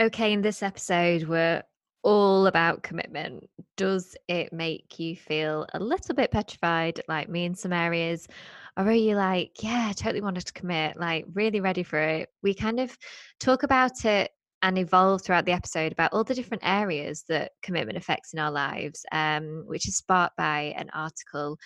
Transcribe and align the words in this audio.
Okay, 0.00 0.32
in 0.32 0.40
this 0.40 0.62
episode, 0.62 1.24
we're 1.24 1.62
all 2.02 2.46
about 2.46 2.82
commitment. 2.82 3.50
Does 3.76 4.16
it 4.28 4.50
make 4.50 4.98
you 4.98 5.14
feel 5.14 5.66
a 5.74 5.78
little 5.78 6.14
bit 6.14 6.30
petrified, 6.30 7.02
like 7.06 7.28
me 7.28 7.44
in 7.44 7.54
some 7.54 7.74
areas? 7.74 8.26
Or 8.78 8.84
are 8.84 8.92
you 8.92 9.14
like, 9.14 9.62
yeah, 9.62 9.88
I 9.90 9.92
totally 9.92 10.22
wanted 10.22 10.46
to 10.46 10.54
commit, 10.54 10.98
like 10.98 11.26
really 11.34 11.60
ready 11.60 11.82
for 11.82 11.98
it? 11.98 12.30
We 12.42 12.54
kind 12.54 12.80
of 12.80 12.96
talk 13.40 13.62
about 13.62 14.06
it 14.06 14.30
and 14.62 14.78
evolve 14.78 15.22
throughout 15.22 15.46
the 15.46 15.52
episode 15.52 15.92
about 15.92 16.12
all 16.12 16.24
the 16.24 16.34
different 16.34 16.62
areas 16.66 17.24
that 17.28 17.52
commitment 17.62 17.96
affects 17.96 18.34
in 18.34 18.38
our 18.38 18.50
lives, 18.50 19.04
um, 19.10 19.62
which 19.66 19.88
is 19.88 19.96
sparked 19.96 20.36
by 20.36 20.74
an 20.76 20.90
article 20.92 21.56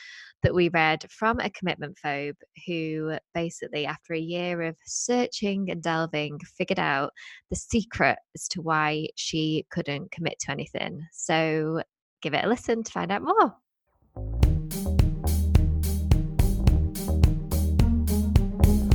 that 0.42 0.54
we 0.54 0.68
read 0.68 1.04
from 1.10 1.40
a 1.40 1.50
commitment 1.50 1.98
phobe 2.04 2.36
who 2.66 3.16
basically, 3.34 3.84
after 3.84 4.14
a 4.14 4.18
year 4.18 4.62
of 4.62 4.76
searching 4.84 5.70
and 5.70 5.82
delving, 5.82 6.38
figured 6.56 6.78
out 6.78 7.12
the 7.50 7.56
secret 7.56 8.16
as 8.36 8.46
to 8.48 8.62
why 8.62 9.08
she 9.16 9.66
couldn't 9.70 10.12
commit 10.12 10.38
to 10.40 10.52
anything. 10.52 11.04
So 11.12 11.82
give 12.22 12.34
it 12.34 12.44
a 12.44 12.48
listen 12.48 12.84
to 12.84 12.92
find 12.92 13.10
out 13.10 13.22
more. 13.22 13.56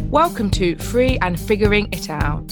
Welcome 0.09 0.49
to 0.51 0.75
Free 0.77 1.19
and 1.21 1.39
Figuring 1.39 1.89
It 1.91 2.09
Out, 2.09 2.51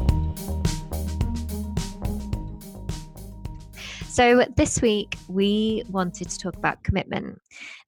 So, 4.11 4.43
this 4.57 4.81
week 4.81 5.15
we 5.29 5.85
wanted 5.87 6.29
to 6.29 6.37
talk 6.37 6.57
about 6.57 6.83
commitment. 6.83 7.39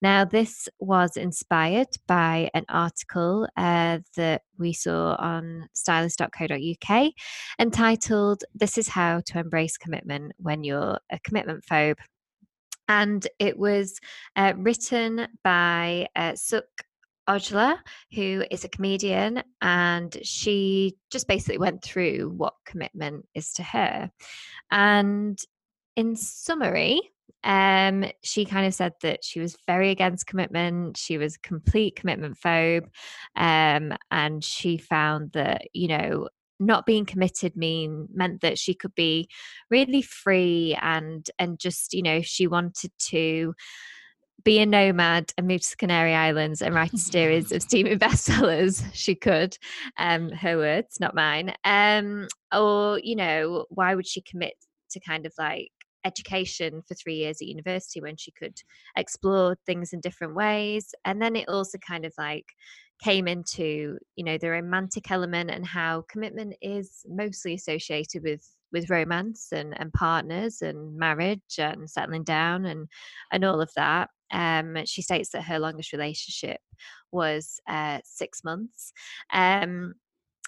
Now, 0.02 0.24
this 0.24 0.70
was 0.80 1.18
inspired 1.18 1.90
by 2.08 2.50
an 2.54 2.64
article 2.70 3.46
uh, 3.58 4.00
that 4.16 4.44
we 4.58 4.72
saw 4.72 5.18
on 5.20 5.68
stylist.co.uk 5.74 7.12
entitled 7.60 8.44
This 8.56 8.78
is 8.78 8.88
How 8.88 9.20
to 9.26 9.40
Embrace 9.40 9.76
Commitment 9.76 10.32
When 10.38 10.64
You're 10.64 10.98
a 11.12 11.20
Commitment 11.26 11.66
Phobe. 11.70 12.00
And 12.88 13.28
it 13.38 13.60
was 13.60 14.00
uh, 14.38 14.54
written 14.56 15.28
by 15.44 16.08
uh, 16.16 16.32
Sukh 16.32 16.62
Ojla, 17.28 17.78
who 18.14 18.46
is 18.50 18.64
a 18.64 18.70
comedian, 18.70 19.44
and 19.62 20.18
she 20.24 20.96
just 21.12 21.28
basically 21.28 21.58
went 21.58 21.84
through 21.84 22.34
what 22.36 22.54
commitment 22.66 23.26
is 23.36 23.52
to 23.54 23.64
her. 23.64 24.10
And 24.72 25.38
in 25.96 26.16
summary, 26.16 27.02
um, 27.44 28.06
she 28.22 28.46
kind 28.46 28.66
of 28.66 28.74
said 28.74 28.94
that 29.02 29.24
she 29.24 29.40
was 29.40 29.58
very 29.68 29.92
against 29.92 30.28
commitment. 30.28 30.98
She 30.98 31.18
was 31.18 31.36
a 31.36 31.40
complete 31.40 31.96
commitment 31.96 32.38
phobe. 32.38 32.88
Um, 33.36 33.94
and 34.12 34.44
she 34.44 34.78
found 34.78 35.34
that, 35.34 35.64
you 35.74 35.90
know, 35.90 36.30
not 36.60 36.86
being 36.86 37.06
committed 37.06 37.58
mean 37.58 38.08
meant 38.14 38.42
that 38.42 38.58
she 38.58 38.74
could 38.74 38.96
be 38.96 39.28
really 39.70 40.02
free 40.02 40.78
and 40.82 41.30
and 41.38 41.60
just, 41.60 41.94
you 41.94 42.02
know, 42.02 42.22
she 42.22 42.48
wanted 42.48 42.92
to 43.00 43.54
be 44.44 44.60
a 44.60 44.66
nomad 44.66 45.32
and 45.38 45.48
move 45.48 45.62
to 45.62 45.70
the 45.72 45.76
Canary 45.78 46.14
Islands 46.14 46.62
and 46.62 46.76
write 46.76 46.94
a 46.94 46.98
series 46.98 47.52
of 47.52 47.62
steaming 47.62 48.00
bestsellers, 48.00 48.84
she 48.94 49.16
could. 49.16 49.58
Um, 49.98 50.30
her 50.32 50.58
words, 50.58 51.00
not 51.00 51.16
mine. 51.16 51.54
Um, 51.66 52.28
or, 52.54 53.00
you 53.00 53.16
know, 53.16 53.66
why 53.70 53.96
would 53.96 54.08
she 54.08 54.22
commit 54.22 54.54
to 54.92 55.00
kind 55.00 55.26
of 55.26 55.34
like 55.38 55.72
education 56.06 56.82
for 56.88 56.96
three 56.96 57.16
years 57.16 57.42
at 57.42 57.48
university 57.48 58.02
when 58.02 58.18
she 58.18 58.32
could 58.32 58.60
explore 58.98 59.56
things 59.66 59.94
in 59.94 60.00
different 60.00 60.36
ways. 60.36 60.94
And 61.06 61.22
then 61.22 61.36
it 61.36 61.50
also 61.50 61.78
kind 61.78 62.06
of 62.06 62.14
like 62.18 62.46
came 63.02 63.28
into, 63.28 63.98
you 64.16 64.24
know, 64.24 64.38
the 64.38 64.50
romantic 64.50 65.12
element 65.12 65.50
and 65.50 65.66
how 65.66 66.06
commitment 66.10 66.56
is 66.62 67.06
mostly 67.08 67.54
associated 67.54 68.24
with 68.24 68.48
with 68.72 68.90
romance 68.90 69.50
and, 69.52 69.80
and 69.80 69.94
partners 69.94 70.64
and 70.64 70.98
marriage 70.98 71.60
and 71.60 71.88
settling 71.90 72.24
down 72.24 72.66
and 72.66 72.88
and 73.32 73.44
all 73.44 73.62
of 73.62 73.72
that. 73.76 74.10
Um, 74.32 74.78
she 74.86 75.02
states 75.04 75.30
that 75.30 75.44
her 75.44 75.60
longest 75.60 75.94
relationship 75.94 76.60
was 77.12 77.60
uh, 77.68 78.00
six 78.04 78.44
months. 78.44 78.94
Um, 79.32 79.94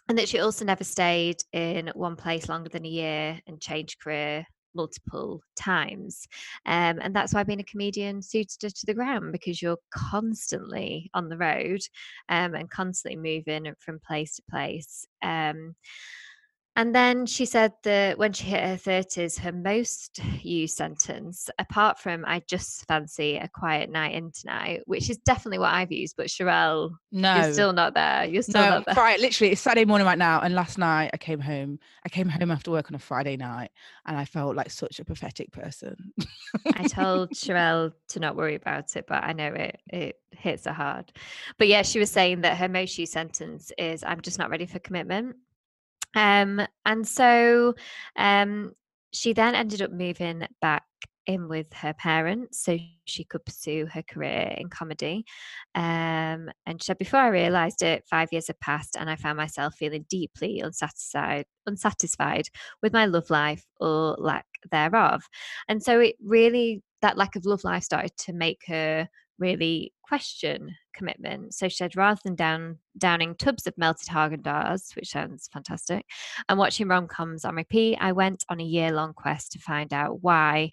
and 0.08 0.18
that 0.18 0.30
she 0.30 0.40
also 0.40 0.66
never 0.66 0.84
stayed 0.84 1.38
in 1.52 1.92
one 1.96 2.16
place 2.16 2.48
longer 2.48 2.70
than 2.70 2.86
a 2.86 2.90
year 2.90 3.40
and 3.48 3.60
changed 3.60 4.00
career 4.00 4.46
multiple 4.76 5.42
times. 5.56 6.28
Um, 6.66 7.00
and 7.02 7.16
that's 7.16 7.34
why 7.34 7.44
being 7.44 7.60
a 7.60 7.64
comedian 7.64 8.22
suited 8.22 8.76
to 8.76 8.86
the 8.86 8.94
ground 8.94 9.32
because 9.32 9.62
you're 9.62 9.78
constantly 9.92 11.10
on 11.14 11.30
the 11.30 11.38
road 11.38 11.82
um, 12.30 12.56
and 12.56 12.70
constantly 12.70 13.18
moving 13.18 13.74
from 13.80 14.00
place 14.00 14.36
to 14.36 14.44
place. 14.50 15.06
Um, 15.22 15.76
and 16.76 16.94
then 16.94 17.26
she 17.26 17.46
said 17.46 17.74
that 17.84 18.18
when 18.18 18.34
she 18.34 18.46
hit 18.46 18.64
her 18.64 18.76
30s, 18.76 19.40
her 19.40 19.52
most 19.52 20.20
used 20.42 20.76
sentence, 20.76 21.50
apart 21.58 22.00
from 22.00 22.26
I 22.26 22.42
just 22.48 22.86
fancy 22.86 23.38
a 23.38 23.48
quiet 23.48 23.90
night 23.90 24.14
in 24.14 24.32
tonight, 24.32 24.82
which 24.86 25.10
is 25.10 25.18
definitely 25.18 25.60
what 25.60 25.74
I've 25.74 25.92
used, 25.92 26.16
but 26.18 26.28
Sharelle, 26.28 26.92
no, 27.12 27.36
you're 27.36 27.54
still 27.54 27.74
not 27.74 27.94
there. 27.94 28.26
You're 28.26 28.42
still 28.42 28.62
no, 28.62 28.70
not 28.70 28.86
there. 28.86 28.96
Right, 28.96 29.20
literally, 29.20 29.54
it's 29.54 29.62
Saturday 29.62 29.86
morning 29.86 30.06
right 30.06 30.18
now. 30.18 30.42
And 30.42 30.54
last 30.54 30.78
night 30.78 31.12
I 31.14 31.18
came 31.18 31.40
home. 31.40 31.80
I 32.06 32.10
came 32.10 32.28
home 32.28 32.52
after 32.52 32.72
work 32.72 32.92
on 32.92 32.96
a 32.96 33.00
Friday 33.00 33.38
night 33.38 33.72
and 34.06 34.18
I 34.18 34.26
felt 34.26 34.56
like 34.56 34.70
such 34.70 35.00
a 35.00 35.06
pathetic 35.06 35.52
person. 35.52 36.14
I 36.76 36.88
told 36.88 37.32
Sharelle 37.32 37.94
to 38.10 38.20
not 38.20 38.36
worry 38.36 38.56
about 38.56 38.96
it, 38.96 39.06
but 39.08 39.24
I 39.24 39.34
know 39.34 39.48
it 39.48 39.80
it 39.88 40.20
hits 40.32 40.66
her 40.66 40.74
hard. 40.74 41.12
But 41.58 41.68
yeah, 41.68 41.82
she 41.82 42.00
was 42.00 42.12
saying 42.12 42.42
that 42.42 42.58
her 42.58 42.68
most 42.68 42.98
used 42.98 43.14
sentence 43.14 43.72
is 43.78 44.04
I'm 44.04 44.22
just 44.22 44.40
not 44.40 44.50
ready 44.50 44.66
for 44.66 44.80
commitment. 44.80 45.38
Um, 46.16 46.66
and 46.86 47.08
so 47.08 47.76
um, 48.16 48.74
she 49.12 49.34
then 49.34 49.56
ended 49.56 49.82
up 49.82 49.92
moving 49.92 50.48
back 50.62 50.84
in 51.26 51.48
with 51.48 51.72
her 51.74 51.94
parents 51.94 52.64
so 52.64 52.78
she 53.06 53.24
could 53.24 53.44
pursue 53.46 53.88
her 53.88 54.04
career 54.04 54.54
in 54.58 54.70
comedy. 54.70 55.26
Um, 55.74 56.50
and 56.66 56.82
she 56.82 56.86
said, 56.86 56.98
Before 56.98 57.20
I 57.20 57.28
realised 57.28 57.82
it, 57.82 58.06
five 58.10 58.30
years 58.32 58.48
had 58.48 58.60
passed, 58.60 58.96
and 58.98 59.10
I 59.10 59.16
found 59.16 59.38
myself 59.38 59.76
feeling 59.76 60.06
deeply 60.10 60.60
unsatisfied, 60.60 61.46
unsatisfied 61.66 62.50
with 62.82 62.94
my 62.94 63.06
love 63.06 63.30
life 63.30 63.66
or 63.80 64.16
lack 64.20 64.46
thereof. 64.72 65.24
And 65.68 65.82
so 65.82 66.00
it 66.00 66.16
really, 66.24 66.84
that 67.02 67.18
lack 67.18 67.36
of 67.36 67.46
love 67.46 67.64
life 67.64 67.84
started 67.84 68.16
to 68.18 68.34
make 68.34 68.62
her 68.68 69.10
really 69.40 69.94
question 70.04 70.76
commitment. 70.94 71.54
So 71.54 71.68
she 71.68 71.76
said, 71.76 71.96
rather 71.96 72.20
than 72.24 72.36
down 72.36 72.80
downing 72.98 73.36
tubs 73.36 73.68
of 73.68 73.78
melted 73.78 74.08
Haagen 74.08 74.42
Dazs, 74.42 74.96
which 74.96 75.10
sounds 75.10 75.50
fantastic, 75.52 76.06
and 76.48 76.58
watching 76.58 76.88
rom 76.88 77.08
coms 77.08 77.46
on 77.46 77.56
repeat, 77.56 77.98
I 78.00 78.12
went 78.12 78.46
on 78.50 78.60
a 78.60 78.64
year 78.64 78.92
long 78.92 79.14
quest 79.14 79.52
to 79.54 79.60
find 79.60 79.94
out 79.94 80.24
why. 80.24 80.72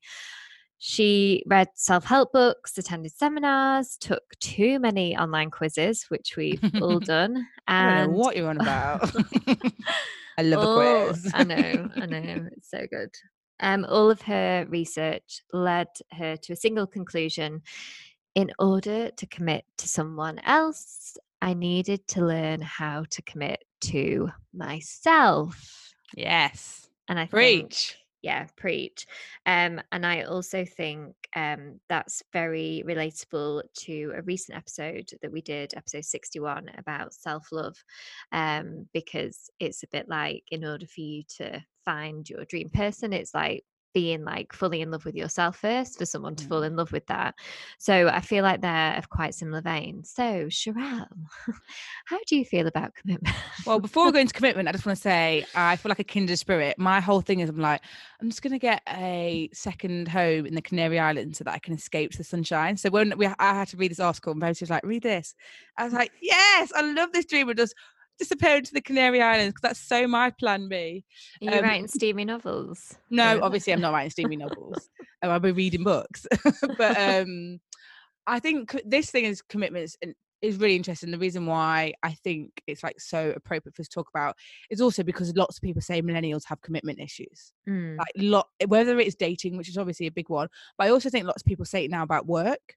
She 0.85 1.45
read 1.47 1.69
self 1.75 2.05
help 2.05 2.33
books, 2.33 2.77
attended 2.77 3.13
seminars, 3.13 3.97
took 4.01 4.25
too 4.41 4.81
many 4.81 5.17
online 5.17 5.51
quizzes, 5.51 6.07
which 6.09 6.37
we've 6.37 6.61
all 6.81 6.99
done. 7.01 7.47
And 7.69 8.13
what 8.13 8.37
you're 8.37 8.49
on 8.49 8.61
about. 8.61 9.09
I 10.39 10.43
love 10.43 10.67
all, 10.67 10.81
a 10.81 11.07
quiz. 11.07 11.31
I 11.35 11.45
know, 11.45 11.89
I 11.97 12.07
know. 12.07 12.49
It's 12.57 12.71
so 12.71 12.87
good. 12.91 13.11
Um, 13.61 13.87
all 13.89 14.11
of 14.11 14.23
her 14.23 14.67
research 14.69 15.43
led 15.53 15.87
her 16.13 16.37
to 16.37 16.53
a 16.53 16.57
single 16.57 16.89
conclusion 16.89 17.63
in 18.35 18.53
order 18.59 19.11
to 19.11 19.27
commit 19.27 19.65
to 19.79 19.89
someone 19.89 20.39
else, 20.41 21.17
I 21.41 21.55
needed 21.55 22.07
to 22.09 22.25
learn 22.25 22.61
how 22.61 23.05
to 23.11 23.23
commit 23.23 23.65
to 23.83 24.31
myself. 24.55 25.93
Yes. 26.17 26.89
And 27.09 27.19
I 27.19 27.27
preach. 27.27 27.89
Think, 27.91 28.03
yeah, 28.23 28.47
preach. 28.57 29.07
Um, 29.45 29.81
and 29.91 30.07
I 30.07 30.23
also 30.23 30.65
think 30.65 31.15
um, 31.35 31.81
that's 31.89 32.23
very 32.33 32.85
relatable 32.87 33.63
to 33.81 34.13
a 34.15 34.23
recent 34.23 34.57
episode 34.57 35.11
that 35.21 35.33
we 35.33 35.43
did, 35.43 35.75
episode 35.77 36.05
61, 36.05 36.71
about 36.79 37.13
self 37.13 37.49
love, 37.51 37.77
um, 38.31 38.87
because 38.95 39.51
it's 39.59 39.83
a 39.83 39.89
bit 39.89 40.09
like 40.09 40.45
in 40.51 40.65
order 40.65 40.87
for 40.87 41.01
you 41.01 41.25
to 41.39 41.61
find 41.85 42.31
your 42.31 42.45
dream 42.45 42.71
person, 42.71 43.13
it's 43.13 43.35
like 43.35 43.65
being 43.93 44.25
like 44.25 44.53
fully 44.53 44.81
in 44.81 44.91
love 44.91 45.05
with 45.05 45.15
yourself 45.15 45.57
first 45.57 45.99
for 45.99 46.07
someone 46.07 46.35
to 46.37 46.45
mm. 46.45 46.49
fall 46.49 46.63
in 46.63 46.77
love 46.77 46.93
with 46.93 47.07
that. 47.07 47.35
So 47.79 48.09
I 48.09 48.21
feel 48.21 48.43
like 48.43 48.61
they're 48.61 48.97
of 48.97 49.09
quite 49.09 49.35
similar 49.35 49.61
veins. 49.61 50.11
So 50.11 50.47
Sharelle, 50.47 51.07
how 52.07 52.19
do 52.27 52.37
you 52.37 52.45
feel 52.45 52.67
about 52.67 52.95
commitment? 52.95 53.35
well, 53.67 53.81
before 53.81 54.07
we 54.07 54.13
go 54.13 54.19
into 54.21 54.35
commitment, 54.35 54.69
I 54.69 54.73
just 54.73 54.87
want 54.87 54.97
to 54.97 55.03
say 55.03 55.45
I 55.55 55.77
feel 55.77 55.91
like 55.91 55.99
a 55.99 56.05
kindred 56.05 56.39
spirit. 56.39 56.79
My 56.79 57.01
whole 57.01 57.21
thing 57.21 57.41
is 57.41 57.49
I'm 57.49 57.57
like, 57.57 57.83
I'm 58.21 58.31
just 58.31 58.43
gonna 58.43 58.59
get 58.59 58.83
a 58.89 59.49
second 59.53 60.09
home 60.09 60.47
in 60.47 60.55
the 60.55 60.63
Canary 60.63 60.99
Islands 60.99 61.39
so 61.39 61.45
that 61.45 61.55
I 61.55 61.59
can 61.59 61.75
escape 61.75 62.13
to 62.13 62.19
the 62.19 62.25
sunshine. 62.25 62.77
So 62.77 62.91
when 62.91 63.17
we 63.17 63.27
I 63.27 63.55
had 63.55 63.69
to 63.69 63.77
read 63.77 63.91
this 63.91 64.01
article 64.01 64.33
and 64.33 64.41
Verity 64.41 64.65
was 64.65 64.71
like, 64.71 64.85
read 64.85 65.03
this. 65.03 65.35
I 65.77 65.85
was 65.85 65.93
like, 65.93 66.13
yes, 66.21 66.73
I 66.75 66.83
love 66.83 67.13
this 67.13 67.25
dream 67.25 67.49
of 67.49 67.57
just 67.57 67.75
disappear 68.23 68.57
into 68.57 68.73
the 68.73 68.81
Canary 68.81 69.21
Islands 69.21 69.53
because 69.53 69.71
that's 69.71 69.81
so 69.81 70.07
my 70.07 70.31
plan 70.31 70.69
B. 70.69 71.05
Are 71.41 71.45
you 71.45 71.59
um, 71.59 71.65
writing 71.65 71.89
steamy 71.89 72.25
novels? 72.25 72.97
No, 73.11 73.41
obviously 73.43 73.73
I'm 73.73 73.81
not 73.81 73.93
writing 73.93 74.11
steamy 74.11 74.37
novels. 74.37 74.89
Oh, 75.23 75.31
I'll 75.31 75.41
be 75.41 75.53
reading 75.53 75.85
books. 75.85 76.27
but 76.79 76.99
um, 76.99 77.61
I 78.27 78.39
think 78.39 78.81
this 78.85 79.11
thing 79.11 79.25
is 79.25 79.43
commitments 79.43 79.97
and 80.03 80.15
is 80.41 80.57
really 80.57 80.77
interesting. 80.77 81.11
The 81.11 81.19
reason 81.19 81.47
why 81.47 81.95
I 82.03 82.13
think 82.13 82.51
it's 82.67 82.83
like 82.83 83.01
so 83.01 83.33
appropriate 83.35 83.75
for 83.75 83.83
us 83.83 83.89
to 83.89 83.95
talk 83.95 84.09
about 84.13 84.37
is 84.71 84.81
also 84.81 85.03
because 85.03 85.35
lots 85.37 85.57
of 85.57 85.63
people 85.63 85.83
say 85.83 86.03
millennials 86.03 86.43
have 86.47 86.61
commitment 86.61 87.01
issues. 87.01 87.53
Mm. 87.69 87.97
Like 87.97 88.13
lot 88.17 88.49
whether 88.67 88.99
it's 88.99 89.15
dating, 89.15 89.57
which 89.57 89.69
is 89.69 89.79
obviously 89.79 90.07
a 90.07 90.13
big 90.13 90.29
one, 90.29 90.49
but 90.77 90.87
I 90.87 90.91
also 90.91 91.11
think 91.11 91.27
lots 91.27 91.43
of 91.43 91.47
people 91.47 91.65
say 91.65 91.85
it 91.85 91.91
now 91.91 92.03
about 92.03 92.27
work. 92.27 92.77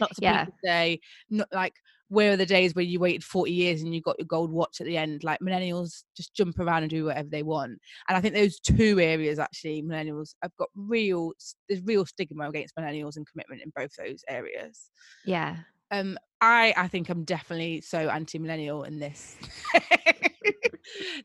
Lots 0.00 0.18
of 0.18 0.22
yeah. 0.22 0.44
people 0.44 0.58
say 0.64 1.00
not 1.30 1.48
like 1.52 1.74
where 2.08 2.32
are 2.32 2.36
the 2.36 2.46
days 2.46 2.74
where 2.74 2.84
you 2.84 3.00
waited 3.00 3.24
40 3.24 3.50
years 3.50 3.82
and 3.82 3.94
you 3.94 4.00
got 4.00 4.18
your 4.18 4.26
gold 4.26 4.50
watch 4.50 4.80
at 4.80 4.86
the 4.86 4.96
end? 4.96 5.24
Like 5.24 5.40
millennials 5.40 6.04
just 6.16 6.34
jump 6.34 6.58
around 6.58 6.82
and 6.82 6.90
do 6.90 7.06
whatever 7.06 7.28
they 7.28 7.42
want. 7.42 7.78
And 8.08 8.16
i 8.16 8.20
think 8.20 8.34
those 8.34 8.60
two 8.60 9.00
areas 9.00 9.38
actually 9.38 9.82
millennials 9.82 10.34
have 10.42 10.54
got 10.58 10.68
real 10.74 11.32
there's 11.68 11.82
real 11.82 12.06
stigma 12.06 12.48
against 12.48 12.76
millennials 12.76 13.16
and 13.16 13.26
commitment 13.26 13.62
in 13.62 13.72
both 13.74 13.90
those 13.96 14.22
areas. 14.28 14.90
Yeah. 15.24 15.56
Um 15.90 16.18
i 16.40 16.74
i 16.76 16.88
think 16.88 17.08
i'm 17.08 17.24
definitely 17.24 17.80
so 17.80 18.08
anti-millennial 18.08 18.84
in 18.84 18.98
this. 18.98 19.36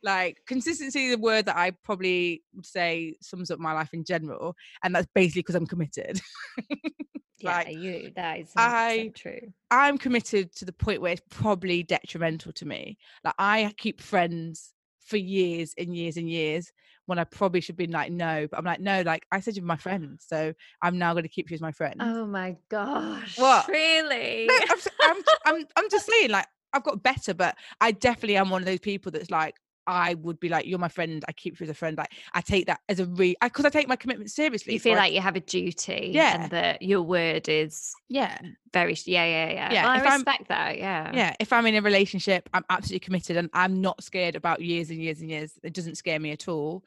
Like 0.04 0.38
consistency 0.48 1.08
is 1.08 1.16
a 1.16 1.20
word 1.20 1.46
that 1.46 1.56
i 1.56 1.72
probably 1.84 2.44
would 2.56 2.66
say 2.66 3.16
sums 3.22 3.52
up 3.52 3.60
my 3.60 3.74
life 3.74 3.90
in 3.94 4.04
general 4.04 4.56
and 4.84 4.96
that's 4.96 5.08
basically 5.14 5.42
because 5.42 5.56
i'm 5.56 5.68
committed 5.68 6.20
yeah 7.44 7.58
like, 7.58 7.76
you 7.76 8.12
that 8.16 8.40
is 8.40 8.52
i 8.56 9.12
true 9.16 9.54
i'm 9.70 9.98
committed 9.98 10.54
to 10.56 10.66
the 10.66 10.74
point 10.74 11.02
where 11.02 11.14
it's 11.14 11.22
probably 11.30 11.84
detrimental 11.84 12.52
to 12.52 12.66
me 12.66 12.98
like 13.24 13.36
i 13.40 13.74
keep 13.78 14.02
friends 14.02 14.74
for 15.00 15.18
years 15.18 15.74
and 15.78 15.96
years 15.96 16.18
and 16.18 16.30
years 16.30 16.72
when 17.08 17.20
I 17.20 17.24
probably 17.26 17.60
should 17.60 17.76
be 17.76 17.88
like, 17.88 18.12
no, 18.12 18.48
but 18.50 18.58
I'm 18.58 18.64
like, 18.64 18.80
no, 18.80 19.02
like 19.02 19.26
I 19.32 19.42
said 19.42 19.58
you're 19.58 19.66
my 19.66 19.76
friend, 19.76 20.18
so 20.26 20.54
I'm 20.82 20.98
now 20.98 21.14
going 21.14 21.24
to 21.24 21.30
keep 21.30 21.50
you 21.50 21.56
as 21.56 21.62
my 21.62 21.72
friend. 21.72 21.96
Oh 22.00 22.26
my 22.26 22.56
gosh! 22.70 23.38
What? 23.38 23.68
Really? 23.68 24.46
No, 24.46 24.56
I'm, 24.70 24.80
I'm, 25.02 25.24
I'm, 25.46 25.66
I'm 25.76 25.90
just 25.92 26.06
saying, 26.06 26.30
like 26.30 26.46
I've 26.74 26.84
got 26.84 27.04
better, 27.04 27.34
but 27.34 27.58
I 27.82 27.92
definitely 27.92 28.38
am 28.38 28.50
one 28.50 28.62
of 28.62 28.66
those 28.66 28.80
people 28.80 29.12
that's 29.12 29.30
like, 29.30 29.56
I 29.88 30.14
would 30.16 30.40
be 30.40 30.50
like, 30.50 30.66
you're 30.66 30.80
my 30.80 30.88
friend. 30.88 31.24
I 31.28 31.32
keep 31.32 31.60
you 31.60 31.64
as 31.64 31.70
a 31.70 31.74
friend. 31.74 31.98
Like 31.98 32.12
I 32.34 32.42
take 32.42 32.68
that 32.68 32.80
as 32.88 33.00
a 33.00 33.06
re 33.06 33.36
because 33.42 33.66
I, 33.66 33.70
I, 33.70 33.72
take 33.72 33.88
my 33.88 33.96
commitment 33.96 34.32
seriously. 34.32 34.74
You 34.74 34.80
feel 34.80 34.96
so 34.96 35.00
like 35.00 35.12
I, 35.12 35.16
you 35.16 35.22
have 35.22 35.36
a 35.36 35.40
duty, 35.40 36.12
yeah, 36.14 36.42
and 36.42 36.52
that 36.52 36.82
your 36.82 37.02
word 37.02 37.50
is, 37.50 37.94
yeah, 38.08 38.38
very, 38.74 38.96
yeah, 39.06 39.26
yeah, 39.26 39.50
yeah. 39.50 39.74
yeah 39.74 39.84
well, 39.84 39.92
I 39.92 40.16
respect 40.16 40.42
I'm, 40.42 40.46
that. 40.50 40.78
Yeah, 40.78 41.12
yeah. 41.14 41.36
If 41.40 41.52
I'm 41.52 41.66
in 41.66 41.76
a 41.76 41.82
relationship, 41.82 42.50
I'm 42.54 42.66
absolutely 42.70 43.00
committed, 43.00 43.38
and 43.38 43.50
I'm 43.54 43.82
not 43.82 44.04
scared 44.04 44.36
about 44.36 44.62
years 44.62 44.90
and 44.90 45.00
years 45.00 45.22
and 45.22 45.30
years. 45.30 45.54
It 45.64 45.74
doesn't 45.74 45.96
scare 45.96 46.20
me 46.20 46.32
at 46.32 46.48
all. 46.48 46.84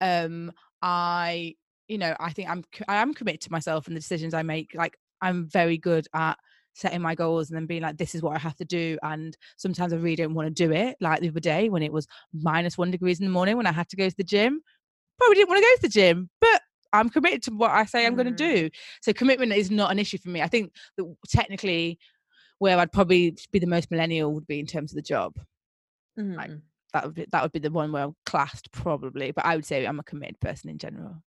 Um, 0.00 0.52
I, 0.82 1.56
you 1.88 1.98
know, 1.98 2.14
I 2.20 2.32
think 2.32 2.48
I'm, 2.48 2.64
I 2.86 2.96
am 2.96 3.14
committed 3.14 3.42
to 3.42 3.52
myself 3.52 3.86
and 3.86 3.96
the 3.96 4.00
decisions 4.00 4.34
I 4.34 4.42
make. 4.42 4.72
Like 4.74 4.98
I'm 5.20 5.48
very 5.48 5.78
good 5.78 6.06
at 6.14 6.38
setting 6.76 7.00
my 7.00 7.14
goals 7.14 7.50
and 7.50 7.56
then 7.56 7.66
being 7.66 7.82
like, 7.82 7.96
this 7.96 8.14
is 8.14 8.22
what 8.22 8.36
I 8.36 8.38
have 8.38 8.54
to 8.56 8.64
do. 8.64 8.98
And 9.02 9.36
sometimes 9.56 9.92
I 9.92 9.96
really 9.96 10.14
don't 10.14 10.34
want 10.34 10.46
to 10.46 10.66
do 10.66 10.72
it. 10.72 10.96
Like 11.00 11.20
the 11.20 11.28
other 11.28 11.40
day 11.40 11.70
when 11.70 11.82
it 11.82 11.92
was 11.92 12.06
minus 12.34 12.76
one 12.76 12.90
degrees 12.90 13.18
in 13.18 13.24
the 13.24 13.32
morning 13.32 13.56
when 13.56 13.66
I 13.66 13.72
had 13.72 13.88
to 13.88 13.96
go 13.96 14.08
to 14.08 14.16
the 14.16 14.22
gym, 14.22 14.60
probably 15.18 15.36
didn't 15.36 15.48
want 15.48 15.62
to 15.62 15.62
go 15.62 15.74
to 15.76 15.82
the 15.82 15.88
gym, 15.88 16.28
but 16.38 16.60
I'm 16.92 17.08
committed 17.08 17.42
to 17.44 17.50
what 17.52 17.70
I 17.70 17.86
say 17.86 18.06
I'm 18.06 18.14
going 18.14 18.34
to 18.34 18.44
mm. 18.44 18.54
do. 18.54 18.70
So 19.00 19.14
commitment 19.14 19.52
is 19.52 19.70
not 19.70 19.90
an 19.90 19.98
issue 19.98 20.18
for 20.18 20.28
me. 20.28 20.42
I 20.42 20.48
think 20.48 20.72
that 20.98 21.16
technically 21.28 21.98
where 22.58 22.78
I'd 22.78 22.92
probably 22.92 23.36
be 23.50 23.58
the 23.58 23.66
most 23.66 23.90
millennial 23.90 24.32
would 24.34 24.46
be 24.46 24.60
in 24.60 24.66
terms 24.66 24.92
of 24.92 24.96
the 24.96 25.02
job. 25.02 25.34
Mm. 26.18 26.36
Like 26.36 26.50
that 26.92 27.04
would 27.06 27.14
be 27.14 27.26
that 27.32 27.42
would 27.42 27.52
be 27.52 27.58
the 27.58 27.70
one 27.70 27.90
where 27.90 28.04
I'm 28.04 28.16
classed 28.26 28.70
probably, 28.70 29.30
but 29.30 29.46
I 29.46 29.56
would 29.56 29.64
say 29.64 29.86
I'm 29.86 29.98
a 29.98 30.04
committed 30.04 30.40
person 30.40 30.68
in 30.68 30.76
general. 30.78 31.22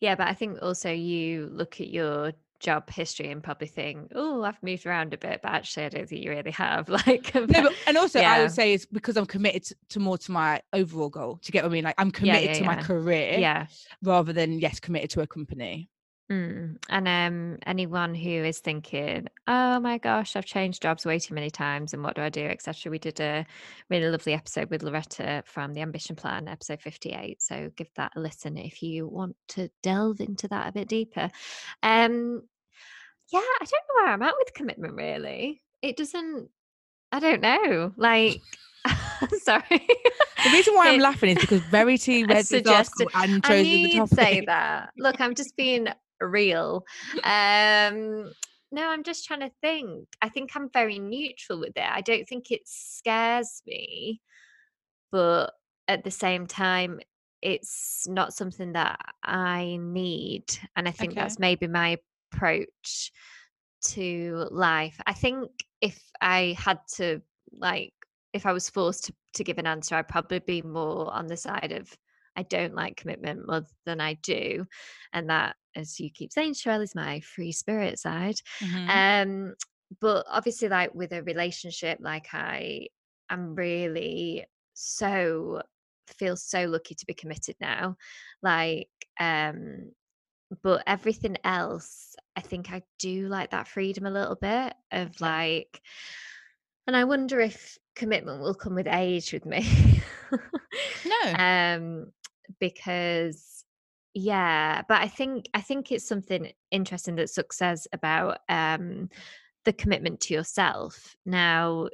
Yeah, 0.00 0.16
but 0.16 0.26
I 0.26 0.34
think 0.34 0.58
also 0.60 0.90
you 0.90 1.48
look 1.52 1.80
at 1.80 1.88
your 1.88 2.32
job 2.62 2.88
history 2.88 3.30
and 3.30 3.42
probably 3.42 3.66
think, 3.66 4.12
oh, 4.14 4.42
I've 4.42 4.62
moved 4.62 4.86
around 4.86 5.12
a 5.12 5.18
bit, 5.18 5.40
but 5.42 5.50
actually, 5.50 5.84
I 5.84 5.88
don't 5.90 6.08
think 6.08 6.24
you 6.24 6.30
really 6.30 6.50
have. 6.52 6.88
Like, 7.06 7.34
no, 7.34 7.46
but, 7.46 7.72
and 7.86 7.96
also, 7.96 8.20
yeah. 8.20 8.32
I 8.32 8.42
would 8.42 8.52
say 8.52 8.74
it's 8.74 8.86
because 8.86 9.16
I'm 9.16 9.26
committed 9.26 9.64
to, 9.64 9.76
to, 9.90 10.00
more 10.00 10.18
to 10.18 10.30
my 10.30 10.60
overall 10.72 11.08
goal. 11.08 11.38
To 11.42 11.50
get 11.50 11.64
what 11.64 11.70
I 11.70 11.72
mean, 11.72 11.84
like 11.84 11.94
I'm 11.98 12.10
committed 12.10 12.42
yeah, 12.42 12.52
yeah, 12.52 12.58
to 12.58 12.64
my 12.64 12.76
career, 12.76 13.38
yeah, 13.38 13.66
rather 14.02 14.32
than 14.32 14.60
yes, 14.60 14.78
committed 14.78 15.10
to 15.10 15.22
a 15.22 15.26
company. 15.26 15.88
Mm. 16.32 16.76
And 16.88 17.08
um, 17.08 17.58
anyone 17.66 18.14
who 18.14 18.30
is 18.30 18.60
thinking, 18.60 19.26
"Oh 19.46 19.80
my 19.80 19.98
gosh, 19.98 20.34
I've 20.34 20.46
changed 20.46 20.80
jobs 20.80 21.04
way 21.04 21.18
too 21.18 21.34
many 21.34 21.50
times, 21.50 21.92
and 21.92 22.02
what 22.02 22.16
do 22.16 22.22
I 22.22 22.30
do?" 22.30 22.46
etc. 22.46 22.90
We 22.90 22.98
did 22.98 23.20
a 23.20 23.44
really 23.90 24.08
lovely 24.08 24.32
episode 24.32 24.70
with 24.70 24.82
Loretta 24.82 25.42
from 25.44 25.74
the 25.74 25.82
Ambition 25.82 26.16
Plan, 26.16 26.48
episode 26.48 26.80
fifty-eight. 26.80 27.42
So 27.42 27.70
give 27.76 27.88
that 27.96 28.12
a 28.16 28.20
listen 28.20 28.56
if 28.56 28.82
you 28.82 29.06
want 29.06 29.36
to 29.48 29.68
delve 29.82 30.20
into 30.20 30.48
that 30.48 30.68
a 30.68 30.72
bit 30.72 30.88
deeper. 30.88 31.30
Um, 31.82 32.42
yeah, 33.32 33.40
I 33.40 33.64
don't 33.64 33.72
know 33.72 34.02
where 34.02 34.12
I'm 34.12 34.22
at 34.22 34.34
with 34.38 34.54
commitment. 34.54 34.94
Really, 34.94 35.62
it 35.80 35.96
doesn't. 35.96 36.48
I 37.10 37.20
don't 37.20 37.40
know. 37.40 37.92
Like, 37.96 38.40
sorry. 39.42 39.64
The 39.70 40.50
reason 40.52 40.74
why 40.74 40.88
I'm 40.90 41.00
laughing 41.00 41.36
is 41.36 41.40
because 41.40 41.60
Verity 41.62 42.24
read 42.24 42.44
this 42.44 42.66
article 42.66 43.08
and 43.14 43.44
chose 43.44 43.64
the 43.64 43.92
topic. 43.92 44.14
say 44.14 44.44
that. 44.46 44.90
Look, 44.96 45.20
I'm 45.20 45.34
just 45.34 45.56
being 45.56 45.88
real. 46.20 46.84
Um, 47.24 48.32
no, 48.74 48.88
I'm 48.88 49.02
just 49.02 49.26
trying 49.26 49.40
to 49.40 49.50
think. 49.60 50.08
I 50.22 50.30
think 50.30 50.52
I'm 50.54 50.70
very 50.70 50.98
neutral 50.98 51.60
with 51.60 51.76
it. 51.76 51.84
I 51.86 52.00
don't 52.00 52.26
think 52.26 52.50
it 52.50 52.62
scares 52.64 53.62
me, 53.66 54.22
but 55.10 55.52
at 55.88 56.04
the 56.04 56.10
same 56.10 56.46
time, 56.46 57.00
it's 57.42 58.06
not 58.08 58.32
something 58.32 58.72
that 58.72 58.98
I 59.22 59.78
need. 59.78 60.44
And 60.74 60.88
I 60.88 60.90
think 60.90 61.12
okay. 61.12 61.20
that's 61.20 61.38
maybe 61.38 61.66
my 61.66 61.98
approach 62.32 63.12
to 63.88 64.46
life. 64.50 65.00
I 65.06 65.12
think 65.12 65.50
if 65.80 66.00
I 66.20 66.56
had 66.58 66.78
to, 66.96 67.20
like, 67.52 67.92
if 68.32 68.46
I 68.46 68.52
was 68.52 68.70
forced 68.70 69.06
to, 69.06 69.14
to 69.34 69.44
give 69.44 69.58
an 69.58 69.66
answer, 69.66 69.94
I'd 69.94 70.08
probably 70.08 70.38
be 70.38 70.62
more 70.62 71.12
on 71.12 71.26
the 71.26 71.36
side 71.36 71.72
of 71.72 71.94
I 72.34 72.44
don't 72.44 72.74
like 72.74 72.96
commitment 72.96 73.46
more 73.46 73.64
than 73.84 74.00
I 74.00 74.14
do. 74.14 74.66
And 75.12 75.28
that, 75.28 75.56
as 75.76 76.00
you 76.00 76.10
keep 76.10 76.32
saying, 76.32 76.54
Sharelle, 76.54 76.82
is 76.82 76.94
my 76.94 77.20
free 77.20 77.52
spirit 77.52 77.98
side. 77.98 78.36
Mm-hmm. 78.60 78.90
Um, 78.90 79.54
but 80.00 80.24
obviously, 80.30 80.68
like 80.68 80.94
with 80.94 81.12
a 81.12 81.22
relationship, 81.22 81.98
like 82.00 82.28
I 82.32 82.86
am 83.28 83.54
really 83.54 84.46
so 84.74 85.62
feel 86.06 86.36
so 86.36 86.64
lucky 86.64 86.94
to 86.94 87.06
be 87.06 87.14
committed 87.14 87.56
now. 87.60 87.96
Like, 88.42 88.88
um, 89.20 89.92
but 90.62 90.82
everything 90.86 91.36
else, 91.44 92.16
I 92.36 92.40
think 92.40 92.70
I 92.72 92.82
do 92.98 93.28
like 93.28 93.50
that 93.50 93.68
freedom 93.68 94.06
a 94.06 94.10
little 94.10 94.36
bit 94.36 94.74
of 94.90 95.20
like, 95.20 95.80
and 96.86 96.96
I 96.96 97.04
wonder 97.04 97.40
if 97.40 97.78
commitment 97.94 98.40
will 98.40 98.54
come 98.54 98.74
with 98.74 98.86
age 98.86 99.32
with 99.32 99.46
me. 99.46 100.02
no. 101.06 101.32
Um, 101.38 102.12
because 102.58 103.64
yeah 104.14 104.82
but 104.88 105.00
i 105.00 105.08
think 105.08 105.46
i 105.54 105.60
think 105.60 105.90
it's 105.90 106.06
something 106.06 106.52
interesting 106.70 107.14
that 107.16 107.28
Sukh 107.28 107.52
says 107.52 107.88
about 107.92 108.38
um 108.48 109.08
the 109.64 109.72
commitment 109.72 110.20
to 110.20 110.34
yourself 110.34 111.16
now 111.24 111.88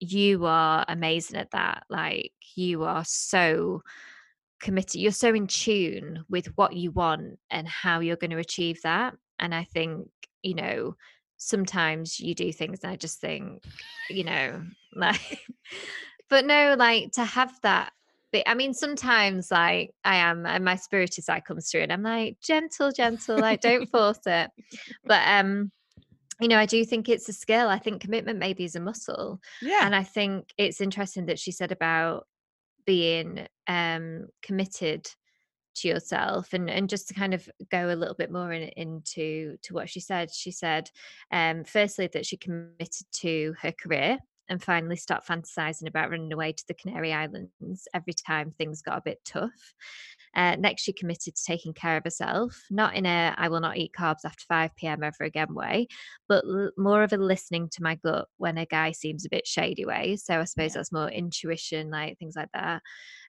you 0.00 0.46
are 0.46 0.84
amazing 0.88 1.36
at 1.36 1.50
that 1.50 1.84
like 1.90 2.32
you 2.54 2.84
are 2.84 3.04
so 3.04 3.82
committed 4.60 5.00
you're 5.00 5.12
so 5.12 5.34
in 5.34 5.46
tune 5.46 6.24
with 6.28 6.46
what 6.56 6.74
you 6.74 6.90
want 6.90 7.38
and 7.50 7.68
how 7.68 8.00
you're 8.00 8.16
going 8.16 8.30
to 8.30 8.38
achieve 8.38 8.80
that 8.82 9.14
and 9.38 9.54
i 9.54 9.64
think 9.64 10.08
you 10.42 10.54
know 10.54 10.94
sometimes 11.36 12.18
you 12.18 12.34
do 12.34 12.52
things 12.52 12.80
and 12.82 12.92
i 12.92 12.96
just 12.96 13.20
think 13.20 13.62
you 14.10 14.24
know 14.24 14.62
like 14.94 15.40
but 16.28 16.44
no 16.44 16.74
like 16.78 17.12
to 17.12 17.24
have 17.24 17.52
that 17.62 17.92
I 18.46 18.54
mean, 18.54 18.74
sometimes 18.74 19.50
like 19.50 19.94
I 20.04 20.16
am, 20.16 20.44
and 20.44 20.64
my 20.64 20.76
spirited 20.76 21.24
side 21.24 21.46
comes 21.46 21.70
through, 21.70 21.82
and 21.82 21.92
I'm 21.92 22.02
like, 22.02 22.38
gentle, 22.40 22.92
gentle, 22.92 23.38
like 23.38 23.60
don't 23.60 23.86
force 23.90 24.20
it. 24.26 24.50
But 25.04 25.22
um, 25.26 25.72
you 26.40 26.48
know, 26.48 26.58
I 26.58 26.66
do 26.66 26.84
think 26.84 27.08
it's 27.08 27.28
a 27.28 27.32
skill. 27.32 27.68
I 27.68 27.78
think 27.78 28.02
commitment 28.02 28.38
maybe 28.38 28.64
is 28.64 28.76
a 28.76 28.80
muscle. 28.80 29.40
Yeah. 29.62 29.80
And 29.82 29.94
I 29.94 30.04
think 30.04 30.52
it's 30.56 30.80
interesting 30.80 31.26
that 31.26 31.38
she 31.38 31.52
said 31.52 31.72
about 31.72 32.26
being 32.86 33.46
um 33.68 34.26
committed 34.42 35.06
to 35.76 35.88
yourself 35.88 36.52
and 36.52 36.68
and 36.68 36.88
just 36.88 37.08
to 37.08 37.14
kind 37.14 37.34
of 37.34 37.48
go 37.70 37.90
a 37.90 37.94
little 37.94 38.14
bit 38.14 38.32
more 38.32 38.52
in, 38.52 38.68
into 38.70 39.56
to 39.62 39.74
what 39.74 39.88
she 39.88 40.00
said 40.00 40.30
she 40.32 40.50
said 40.50 40.90
um 41.30 41.62
firstly 41.64 42.08
that 42.12 42.26
she 42.26 42.36
committed 42.36 43.06
to 43.12 43.54
her 43.60 43.72
career 43.72 44.18
and 44.48 44.62
finally 44.62 44.96
stop 44.96 45.26
fantasizing 45.26 45.86
about 45.86 46.10
running 46.10 46.32
away 46.32 46.52
to 46.52 46.64
the 46.66 46.74
Canary 46.74 47.12
Islands 47.12 47.86
every 47.92 48.14
time 48.14 48.50
things 48.50 48.82
got 48.82 48.98
a 48.98 49.02
bit 49.02 49.20
tough. 49.24 49.74
Uh, 50.38 50.54
next, 50.56 50.82
she 50.82 50.92
committed 50.92 51.34
to 51.34 51.42
taking 51.44 51.74
care 51.74 51.96
of 51.96 52.04
herself, 52.04 52.64
not 52.70 52.94
in 52.94 53.06
a 53.06 53.34
I 53.36 53.48
will 53.48 53.58
not 53.58 53.76
eat 53.76 53.90
carbs 53.98 54.24
after 54.24 54.44
5 54.48 54.76
p.m. 54.76 55.02
ever 55.02 55.24
again 55.24 55.52
way, 55.52 55.88
but 56.28 56.44
l- 56.44 56.70
more 56.78 57.02
of 57.02 57.12
a 57.12 57.16
listening 57.16 57.68
to 57.72 57.82
my 57.82 57.96
gut 57.96 58.28
when 58.36 58.56
a 58.56 58.64
guy 58.64 58.92
seems 58.92 59.26
a 59.26 59.28
bit 59.30 59.48
shady 59.48 59.84
way. 59.84 60.14
So 60.16 60.38
I 60.40 60.44
suppose 60.44 60.74
Yeah. 60.74 60.78
that's 60.78 60.92
more 60.92 61.08
intuition, 61.10 61.90
like 61.90 62.18
things 62.18 62.36
like 62.36 62.50
that. 62.54 62.82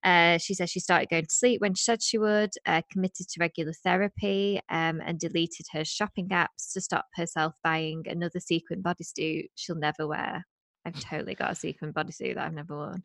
Uh, 0.04 0.38
she 0.38 0.54
says 0.54 0.70
she 0.70 0.80
started 0.80 1.10
going 1.10 1.25
to 1.25 1.34
sleep 1.34 1.62
when 1.62 1.74
she 1.74 1.84
said 1.84 2.04
she 2.04 2.20
would, 2.20 2.51
uh, 2.68 2.84
committed 2.92 3.28
to 3.30 3.39
regular 3.39 3.74
therapy, 3.74 4.60
um, 4.70 5.01
and 5.04 5.20
deleted 5.20 5.66
her 5.74 5.84
shopping 5.84 6.30
apps 6.30 6.74
to 6.74 6.82
stop 6.82 7.08
herself 7.16 7.56
buying 7.63 8.04
another 8.08 8.39
sequin 8.39 8.84
bodysuit 8.84 9.50
she'll 9.56 9.75
never 9.75 10.08
wear. 10.08 10.46
I've 10.86 11.00
totally 11.00 11.36
got 11.36 11.51
a 11.51 11.55
sequin 11.55 11.93
bodysuit 11.93 12.36
that 12.36 12.45
I've 12.45 12.53
never 12.53 12.75
worn. 12.75 13.03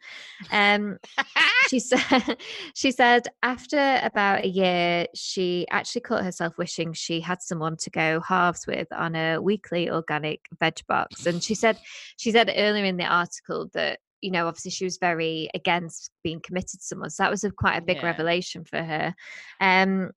Um, 0.51 0.99
she 1.69 1.79
said 1.79 2.37
she 2.75 2.91
said 2.91 3.29
after 3.43 4.01
about 4.03 4.45
a 4.45 4.49
year 4.49 5.07
she 5.15 5.67
actually 5.71 6.03
caught 6.03 6.25
herself 6.25 6.57
wishing 6.59 6.93
she 6.93 7.21
had 7.21 7.43
someone 7.43 7.77
to 7.79 7.91
go 7.91 8.21
halves 8.21 8.67
with 8.67 8.87
on 8.93 9.15
a 9.15 9.39
weekly 9.41 9.91
organic 9.91 10.47
veg 10.61 10.81
box 10.87 11.27
and 11.27 11.43
she 11.43 11.55
said 11.55 11.79
she 12.17 12.31
said 12.31 12.53
earlier 12.55 12.85
in 12.85 12.97
the 12.97 13.05
article 13.05 13.69
that 13.73 13.99
you 14.21 14.31
know 14.31 14.47
obviously 14.47 14.71
she 14.71 14.85
was 14.85 14.99
very 14.99 15.49
against 15.55 16.11
being 16.23 16.41
committed 16.41 16.81
to 16.81 16.85
someone 16.87 17.11
so 17.11 17.23
that 17.23 17.31
was 17.31 17.45
a 17.45 17.51
quite 17.51 17.77
a 17.77 17.83
big 17.83 17.99
Yeah. 17.99 18.07
revelation 18.07 18.65
for 18.65 18.83
her 18.83 19.15
um 19.61 20.11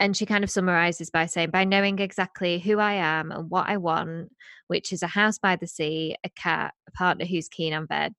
and 0.00 0.16
she 0.16 0.26
kind 0.26 0.44
of 0.44 0.50
summarizes 0.50 1.10
by 1.10 1.26
saying 1.26 1.50
by 1.50 1.64
knowing 1.64 1.98
exactly 1.98 2.58
who 2.58 2.78
i 2.78 2.92
am 2.92 3.30
and 3.30 3.50
what 3.50 3.68
i 3.68 3.76
want 3.76 4.30
which 4.68 4.92
is 4.92 5.02
a 5.02 5.06
house 5.06 5.38
by 5.38 5.56
the 5.56 5.66
sea 5.66 6.14
a 6.24 6.28
cat 6.30 6.74
a 6.86 6.90
partner 6.92 7.24
who's 7.24 7.48
keen 7.48 7.72
on 7.72 7.86
veg 7.86 8.12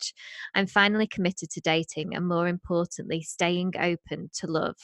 I'm 0.56 0.68
finally 0.68 1.08
committed 1.08 1.50
to 1.52 1.62
dating 1.62 2.16
and 2.16 2.28
more 2.28 2.48
importantly, 2.48 3.22
staying 3.22 3.74
open 3.80 4.30
to 4.36 4.48
love. 4.48 4.78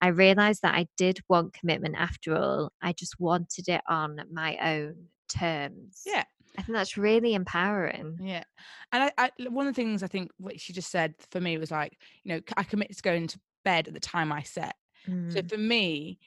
I 0.00 0.08
realized 0.08 0.62
that 0.62 0.74
I 0.74 0.88
did 0.96 1.20
want 1.28 1.54
commitment 1.54 1.96
after 1.98 2.36
all. 2.36 2.72
I 2.82 2.92
just 2.92 3.20
wanted 3.20 3.68
it 3.68 3.82
on 3.88 4.20
my 4.32 4.56
own 4.56 4.94
terms. 5.28 6.02
Yeah. 6.06 6.24
I 6.58 6.62
think 6.62 6.76
that's 6.76 6.96
really 6.96 7.34
empowering. 7.34 8.18
Yeah, 8.20 8.42
and 8.90 9.04
I, 9.04 9.12
I 9.16 9.30
one 9.48 9.68
of 9.68 9.74
the 9.74 9.80
things 9.80 10.02
I 10.02 10.08
think 10.08 10.32
what 10.36 10.60
she 10.60 10.72
just 10.72 10.90
said 10.90 11.14
for 11.30 11.40
me 11.40 11.56
was 11.58 11.70
like, 11.70 11.96
you 12.24 12.34
know, 12.34 12.40
I 12.56 12.64
committed 12.64 12.96
to 12.96 13.02
going 13.04 13.28
to 13.28 13.40
bed 13.64 13.86
at 13.86 13.94
the 13.94 14.00
time 14.00 14.32
I 14.32 14.42
set. 14.42 14.74
So 15.28 15.40
Mm, 15.40 15.48
for 15.48 15.58
me, 15.58 16.18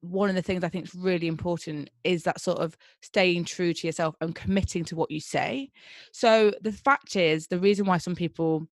one 0.00 0.28
of 0.28 0.34
the 0.34 0.42
things 0.42 0.62
I 0.62 0.68
think 0.68 0.84
is 0.86 0.94
really 0.94 1.26
important 1.26 1.90
is 2.04 2.24
that 2.24 2.40
sort 2.40 2.58
of 2.58 2.76
staying 3.02 3.44
true 3.44 3.72
to 3.72 3.86
yourself 3.86 4.14
and 4.20 4.34
committing 4.34 4.84
to 4.86 4.96
what 4.96 5.10
you 5.10 5.20
say. 5.20 5.70
So 6.12 6.52
the 6.60 6.72
fact 6.72 7.16
is, 7.16 7.46
the 7.48 7.58
reason 7.58 7.86
why 7.86 7.98
some 7.98 8.14
people 8.14 8.68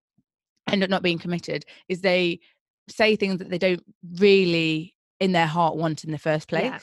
end 0.70 0.82
up 0.82 0.90
not 0.90 1.02
being 1.02 1.18
committed 1.18 1.64
is 1.88 2.00
they 2.00 2.40
say 2.88 3.16
things 3.16 3.38
that 3.38 3.48
they 3.50 3.58
don't 3.58 3.82
really 4.18 4.94
in 5.20 5.32
their 5.32 5.46
heart 5.46 5.76
want 5.76 6.04
in 6.04 6.10
the 6.10 6.18
first 6.18 6.48
place 6.48 6.64
Yeah. 6.64 6.78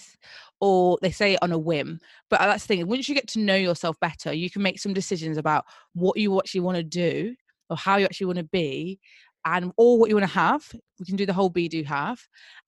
or 0.62 0.98
they 1.02 1.12
say 1.12 1.34
it 1.34 1.40
on 1.42 1.52
a 1.52 1.58
whim 1.58 2.00
but 2.30 2.40
that's 2.40 2.64
the 2.66 2.68
thing 2.76 2.88
once 2.88 3.10
you 3.10 3.16
get 3.16 3.28
to 3.28 3.40
know 3.40 3.56
yourself 3.56 4.00
better 4.00 4.32
you 4.34 4.50
can 4.50 4.62
make 4.62 4.80
some 4.80 4.94
decisions 4.94 5.38
about 5.38 5.66
what 5.94 6.18
you 6.18 6.38
actually 6.40 6.62
want 6.62 6.78
to 6.78 6.84
do 6.84 7.36
or 7.70 7.76
how 7.78 7.98
you 7.98 8.06
actually 8.06 8.28
want 8.28 8.38
to 8.38 8.46
be 8.46 9.00
and 9.46 9.72
or 9.78 9.98
what 9.98 10.10
you 10.10 10.16
want 10.16 10.28
to 10.28 10.34
have 10.34 10.64
we 11.00 11.06
can 11.06 11.16
do 11.16 11.26
the 11.26 11.34
whole 11.34 11.50
be 11.50 11.68
do 11.68 11.84
have 11.84 12.20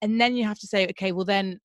and 0.01 0.20
then 0.20 0.36
you 0.36 0.46
have 0.46 0.60
to 0.60 0.68
say 0.68 0.86
okay 0.86 1.12
well 1.12 1.25
then 1.25 1.60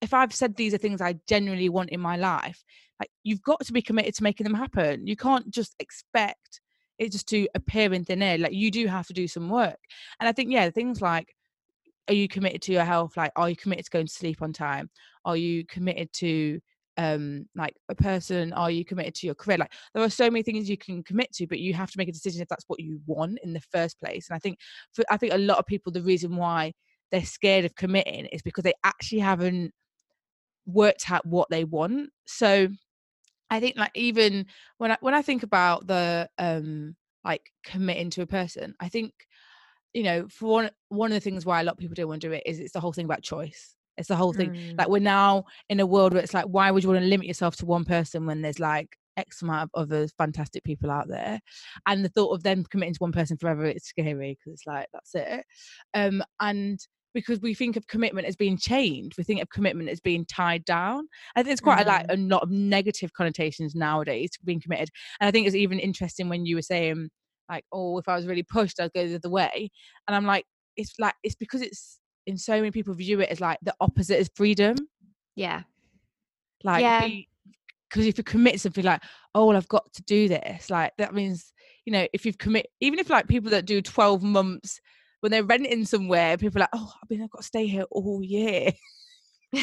if 0.00 0.14
i've 0.14 0.34
said 0.34 0.56
these 0.56 0.72
are 0.72 0.78
things 0.78 1.00
i 1.00 1.14
genuinely 1.26 1.68
want 1.68 1.90
in 1.90 2.00
my 2.00 2.16
life 2.16 2.62
like 3.00 3.10
you've 3.24 3.42
got 3.42 3.60
to 3.64 3.72
be 3.72 3.82
committed 3.82 4.14
to 4.14 4.22
making 4.22 4.44
them 4.44 4.54
happen. 4.54 5.06
You 5.06 5.16
can't 5.16 5.50
just 5.50 5.74
expect 5.78 6.60
it 6.98 7.12
just 7.12 7.28
to 7.28 7.46
appear 7.54 7.92
in 7.92 8.04
thin 8.04 8.22
air 8.22 8.38
like 8.38 8.54
you 8.54 8.70
do 8.70 8.86
have 8.86 9.06
to 9.06 9.12
do 9.12 9.28
some 9.28 9.50
work. 9.50 9.78
And 10.18 10.28
i 10.28 10.32
think 10.32 10.50
yeah 10.50 10.70
things 10.70 11.00
like 11.00 11.28
are 12.08 12.14
you 12.14 12.28
committed 12.28 12.62
to 12.62 12.72
your 12.72 12.84
health? 12.84 13.16
Like 13.16 13.32
are 13.36 13.50
you 13.50 13.56
committed 13.56 13.86
to 13.86 13.90
going 13.90 14.06
to 14.06 14.12
sleep 14.12 14.40
on 14.40 14.52
time? 14.52 14.90
Are 15.24 15.36
you 15.36 15.66
committed 15.66 16.12
to 16.14 16.60
um 16.98 17.46
like 17.54 17.74
a 17.88 17.94
person 17.94 18.52
are 18.52 18.70
you 18.70 18.84
committed 18.84 19.14
to 19.14 19.26
your 19.26 19.34
career? 19.34 19.58
Like 19.58 19.72
there 19.94 20.02
are 20.02 20.10
so 20.10 20.30
many 20.30 20.42
things 20.42 20.68
you 20.68 20.78
can 20.78 21.02
commit 21.02 21.32
to 21.34 21.46
but 21.46 21.58
you 21.58 21.74
have 21.74 21.90
to 21.90 21.98
make 21.98 22.08
a 22.08 22.12
decision 22.12 22.42
if 22.42 22.48
that's 22.48 22.64
what 22.66 22.80
you 22.80 23.00
want 23.06 23.38
in 23.42 23.52
the 23.52 23.60
first 23.60 23.98
place 24.00 24.28
and 24.28 24.36
i 24.36 24.38
think 24.38 24.58
for 24.92 25.04
i 25.10 25.16
think 25.16 25.32
a 25.32 25.38
lot 25.38 25.58
of 25.58 25.66
people 25.66 25.92
the 25.92 26.02
reason 26.02 26.36
why 26.36 26.72
they're 27.10 27.24
scared 27.24 27.64
of 27.64 27.74
committing 27.74 28.26
is 28.26 28.42
because 28.42 28.64
they 28.64 28.74
actually 28.84 29.20
haven't 29.20 29.72
worked 30.66 31.10
out 31.10 31.24
what 31.24 31.48
they 31.50 31.64
want 31.64 32.10
so 32.26 32.68
i 33.50 33.60
think 33.60 33.76
like 33.76 33.92
even 33.94 34.46
when 34.78 34.90
i 34.90 34.96
when 35.00 35.14
i 35.14 35.22
think 35.22 35.42
about 35.42 35.86
the 35.86 36.28
um 36.38 36.96
like 37.24 37.52
committing 37.64 38.10
to 38.10 38.22
a 38.22 38.26
person 38.26 38.74
i 38.80 38.88
think 38.88 39.12
you 39.94 40.02
know 40.02 40.26
for 40.28 40.46
one 40.46 40.70
one 40.88 41.12
of 41.12 41.14
the 41.14 41.20
things 41.20 41.46
why 41.46 41.60
a 41.60 41.64
lot 41.64 41.72
of 41.72 41.78
people 41.78 41.94
don't 41.94 42.08
want 42.08 42.20
to 42.20 42.28
do 42.28 42.34
it 42.34 42.42
is 42.44 42.58
it's 42.58 42.72
the 42.72 42.80
whole 42.80 42.92
thing 42.92 43.04
about 43.04 43.22
choice 43.22 43.75
it's 43.96 44.08
the 44.08 44.16
whole 44.16 44.32
thing. 44.32 44.50
Mm, 44.50 44.78
like 44.78 44.88
we're 44.88 44.98
now 45.00 45.44
in 45.68 45.80
a 45.80 45.86
world 45.86 46.12
where 46.12 46.22
it's 46.22 46.34
like 46.34 46.46
why 46.46 46.70
would 46.70 46.82
you 46.82 46.90
want 46.90 47.02
to 47.02 47.08
limit 47.08 47.26
yourself 47.26 47.56
to 47.56 47.66
one 47.66 47.84
person 47.84 48.26
when 48.26 48.42
there's 48.42 48.60
like 48.60 48.88
x 49.16 49.40
amount 49.40 49.70
of 49.74 49.82
other 49.82 50.08
fantastic 50.18 50.64
people 50.64 50.90
out 50.90 51.08
there? 51.08 51.40
And 51.86 52.04
the 52.04 52.08
thought 52.08 52.32
of 52.32 52.42
them 52.42 52.64
committing 52.64 52.94
to 52.94 52.98
one 52.98 53.12
person 53.12 53.36
forever 53.36 53.64
it's 53.64 53.88
scary 53.88 54.38
because 54.38 54.52
it's 54.54 54.66
like 54.66 54.86
that's 54.92 55.14
it. 55.14 55.44
Um 55.94 56.22
and 56.40 56.78
because 57.14 57.40
we 57.40 57.54
think 57.54 57.76
of 57.76 57.86
commitment 57.86 58.26
as 58.26 58.36
being 58.36 58.58
chained 58.58 59.14
we 59.16 59.24
think 59.24 59.40
of 59.40 59.48
commitment 59.48 59.88
as 59.88 60.00
being 60.00 60.26
tied 60.26 60.64
down. 60.64 61.08
I 61.34 61.42
think 61.42 61.52
it's 61.52 61.62
quite 61.62 61.86
a, 61.86 61.88
like 61.88 62.06
a 62.10 62.16
lot 62.16 62.42
of 62.42 62.50
negative 62.50 63.12
connotations 63.14 63.74
nowadays 63.74 64.30
to 64.32 64.38
being 64.44 64.60
committed. 64.60 64.90
And 65.20 65.28
i 65.28 65.30
think 65.30 65.46
it's 65.46 65.56
even 65.56 65.78
interesting 65.78 66.28
when 66.28 66.44
you 66.44 66.56
were 66.56 66.62
saying 66.62 67.08
like 67.48 67.64
oh 67.72 67.96
if 67.98 68.08
i 68.08 68.16
was 68.16 68.26
really 68.26 68.42
pushed 68.42 68.80
i'd 68.80 68.92
go 68.92 69.06
the 69.06 69.14
other 69.14 69.30
way. 69.30 69.70
And 70.06 70.14
i'm 70.14 70.26
like 70.26 70.44
it's 70.76 70.94
like 70.98 71.14
it's 71.22 71.34
because 71.34 71.62
it's 71.62 72.00
in 72.26 72.36
so 72.36 72.54
many 72.54 72.70
people 72.70 72.94
view 72.94 73.20
it 73.20 73.28
as 73.28 73.40
like 73.40 73.58
the 73.62 73.74
opposite 73.80 74.18
is 74.18 74.30
freedom 74.34 74.76
yeah. 75.34 75.62
like 76.64 76.82
Yeah. 76.82 77.08
because 77.88 78.06
if 78.06 78.18
you 78.18 78.24
commit 78.24 78.60
something 78.60 78.84
like 78.84 79.02
oh 79.34 79.46
well 79.46 79.56
i've 79.56 79.68
got 79.68 79.92
to 79.94 80.02
do 80.02 80.28
this 80.28 80.70
like 80.70 80.92
that 80.98 81.14
means 81.14 81.52
you 81.84 81.92
know 81.92 82.06
if 82.12 82.26
you've 82.26 82.38
commit 82.38 82.66
even 82.80 82.98
if 82.98 83.10
like 83.10 83.28
people 83.28 83.50
that 83.50 83.66
do 83.66 83.80
12 83.82 84.22
months 84.22 84.80
when 85.20 85.32
they're 85.32 85.44
renting 85.44 85.84
somewhere 85.84 86.36
people 86.36 86.60
are 86.60 86.64
like 86.64 86.70
oh 86.74 86.92
i 86.94 87.06
mean 87.08 87.22
i've 87.22 87.30
got 87.30 87.42
to 87.42 87.46
stay 87.46 87.66
here 87.66 87.84
all 87.90 88.22
year 88.22 88.72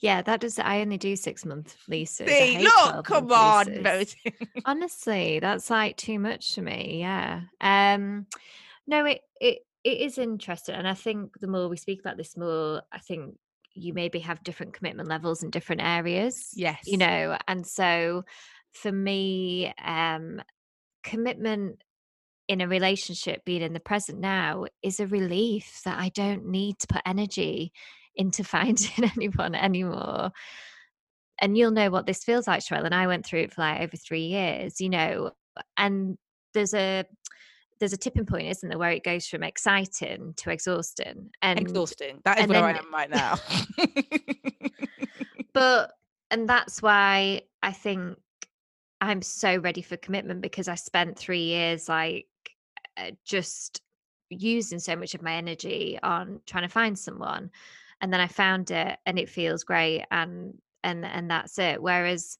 yeah, 0.00 0.22
that 0.22 0.40
does. 0.40 0.58
I 0.58 0.80
only 0.80 0.98
do 0.98 1.16
six 1.16 1.44
month 1.44 1.76
leases. 1.88 2.28
See, 2.28 2.58
look 2.58 3.04
come 3.04 3.30
on. 3.32 3.84
Honestly, 4.64 5.38
that's 5.40 5.70
like 5.70 5.96
too 5.96 6.18
much 6.18 6.54
for 6.54 6.62
me. 6.62 6.98
Yeah. 7.00 7.42
Um 7.60 8.26
no, 8.86 9.04
it 9.04 9.20
it 9.40 9.58
it 9.86 10.00
is 10.00 10.18
interesting. 10.18 10.74
And 10.74 10.88
I 10.88 10.94
think 10.94 11.38
the 11.38 11.46
more 11.46 11.68
we 11.68 11.76
speak 11.76 12.00
about 12.00 12.16
this 12.16 12.36
more, 12.36 12.82
I 12.92 12.98
think 12.98 13.36
you 13.72 13.94
maybe 13.94 14.18
have 14.18 14.42
different 14.42 14.72
commitment 14.72 15.08
levels 15.08 15.44
in 15.44 15.50
different 15.50 15.82
areas. 15.82 16.50
yes 16.54 16.80
You 16.84 16.98
know, 16.98 17.38
and 17.46 17.64
so 17.64 18.24
for 18.72 18.90
me, 18.90 19.72
um 19.84 20.42
commitment 21.04 21.82
in 22.48 22.60
a 22.60 22.68
relationship 22.68 23.44
being 23.44 23.62
in 23.62 23.72
the 23.72 23.80
present 23.80 24.18
now 24.18 24.66
is 24.82 24.98
a 24.98 25.06
relief 25.06 25.80
that 25.84 25.98
I 26.00 26.08
don't 26.08 26.46
need 26.46 26.80
to 26.80 26.86
put 26.88 27.02
energy 27.06 27.72
into 28.16 28.42
finding 28.56 29.04
anyone 29.16 29.54
anymore 29.54 30.32
and 31.38 31.56
you'll 31.56 31.70
know 31.70 31.90
what 31.90 32.06
this 32.06 32.24
feels 32.24 32.46
like, 32.46 32.62
Sharelle. 32.62 32.86
And 32.86 32.94
I 32.94 33.06
went 33.06 33.26
through 33.26 33.40
it 33.40 33.52
for 33.52 33.60
like 33.60 33.82
over 33.82 33.96
three 33.96 34.26
years, 34.26 34.80
you 34.80 34.88
know, 34.88 35.32
and 35.76 36.16
there's 36.54 36.72
a 36.74 37.04
there's 37.78 37.92
a 37.92 37.96
tipping 37.98 38.26
point, 38.26 38.48
isn't 38.48 38.68
there, 38.68 38.78
where 38.78 38.90
it 38.90 39.04
goes 39.04 39.26
from 39.26 39.42
exciting 39.42 40.34
to 40.38 40.50
exhausting. 40.50 41.30
And 41.42 41.58
exhausting. 41.60 42.20
That 42.24 42.40
is 42.40 42.46
where 42.46 42.64
i 42.64 42.72
am 42.72 42.92
right 42.92 43.10
now. 43.10 43.36
But 45.56 45.92
and 46.30 46.46
that's 46.46 46.82
why 46.82 47.40
I 47.62 47.72
think 47.72 48.18
I'm 49.00 49.22
so 49.22 49.56
ready 49.56 49.80
for 49.80 49.96
commitment 49.96 50.42
because 50.42 50.68
I 50.68 50.74
spent 50.74 51.18
three 51.18 51.44
years 51.44 51.88
like 51.88 52.26
uh, 52.98 53.12
just 53.24 53.80
using 54.28 54.78
so 54.78 54.96
much 54.96 55.14
of 55.14 55.22
my 55.22 55.32
energy 55.32 55.98
on 56.02 56.40
trying 56.44 56.64
to 56.64 56.68
find 56.68 56.98
someone 56.98 57.50
and 58.02 58.12
then 58.12 58.20
I 58.20 58.26
found 58.26 58.70
it 58.70 58.98
and 59.06 59.18
it 59.18 59.30
feels 59.30 59.64
great 59.64 60.04
and 60.10 60.58
and 60.84 61.06
and 61.06 61.30
that's 61.30 61.58
it. 61.58 61.80
Whereas 61.80 62.36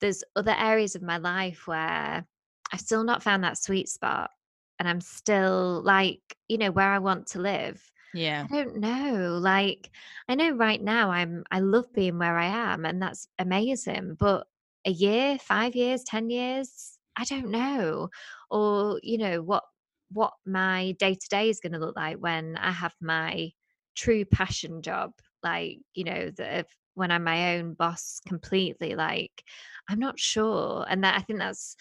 there's 0.00 0.22
other 0.36 0.54
areas 0.56 0.94
of 0.94 1.02
my 1.02 1.16
life 1.16 1.66
where 1.66 2.24
I've 2.72 2.80
still 2.80 3.02
not 3.02 3.24
found 3.24 3.42
that 3.42 3.58
sweet 3.58 3.88
spot 3.88 4.30
and 4.78 4.88
I'm 4.88 5.00
still 5.00 5.82
like 5.82 6.36
you 6.48 6.58
know 6.58 6.70
where 6.70 6.90
I 6.90 6.98
want 6.98 7.26
to 7.28 7.40
live 7.40 7.90
yeah 8.12 8.48
I 8.50 8.56
don't 8.56 8.76
know. 8.76 9.38
Like, 9.40 9.90
I 10.28 10.34
know 10.34 10.50
right 10.52 10.82
now 10.82 11.10
I'm 11.10 11.44
I 11.50 11.60
love 11.60 11.92
being 11.92 12.18
where 12.18 12.36
I 12.38 12.46
am 12.46 12.84
and 12.84 13.00
that's 13.00 13.28
amazing. 13.38 14.16
But 14.16 14.46
a 14.84 14.90
year, 14.90 15.38
five 15.38 15.74
years, 15.74 16.04
ten 16.04 16.30
years, 16.30 16.98
I 17.16 17.24
don't 17.24 17.50
know. 17.50 18.10
Or, 18.50 19.00
you 19.02 19.18
know, 19.18 19.42
what 19.42 19.64
what 20.10 20.34
my 20.46 20.92
day 20.98 21.14
to 21.14 21.28
day 21.28 21.48
is 21.48 21.60
gonna 21.60 21.78
look 21.78 21.96
like 21.96 22.18
when 22.18 22.56
I 22.56 22.70
have 22.72 22.94
my 23.00 23.52
true 23.94 24.24
passion 24.24 24.82
job. 24.82 25.12
Like, 25.42 25.78
you 25.94 26.04
know, 26.04 26.30
that 26.30 26.68
when 26.94 27.10
I'm 27.10 27.24
my 27.24 27.56
own 27.56 27.74
boss 27.74 28.20
completely, 28.26 28.94
like 28.94 29.44
I'm 29.88 29.98
not 29.98 30.18
sure. 30.18 30.86
And 30.88 31.04
that 31.04 31.18
I 31.18 31.22
think 31.22 31.38
that's 31.38 31.76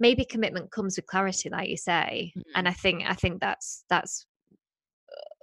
maybe 0.00 0.24
commitment 0.24 0.70
comes 0.70 0.96
with 0.96 1.06
clarity, 1.06 1.48
like 1.50 1.68
you 1.68 1.76
say. 1.76 2.32
Mhm. 2.36 2.42
And 2.54 2.68
I 2.68 2.72
think 2.72 3.04
I 3.06 3.14
think 3.14 3.40
that's 3.40 3.84
that's 3.88 4.26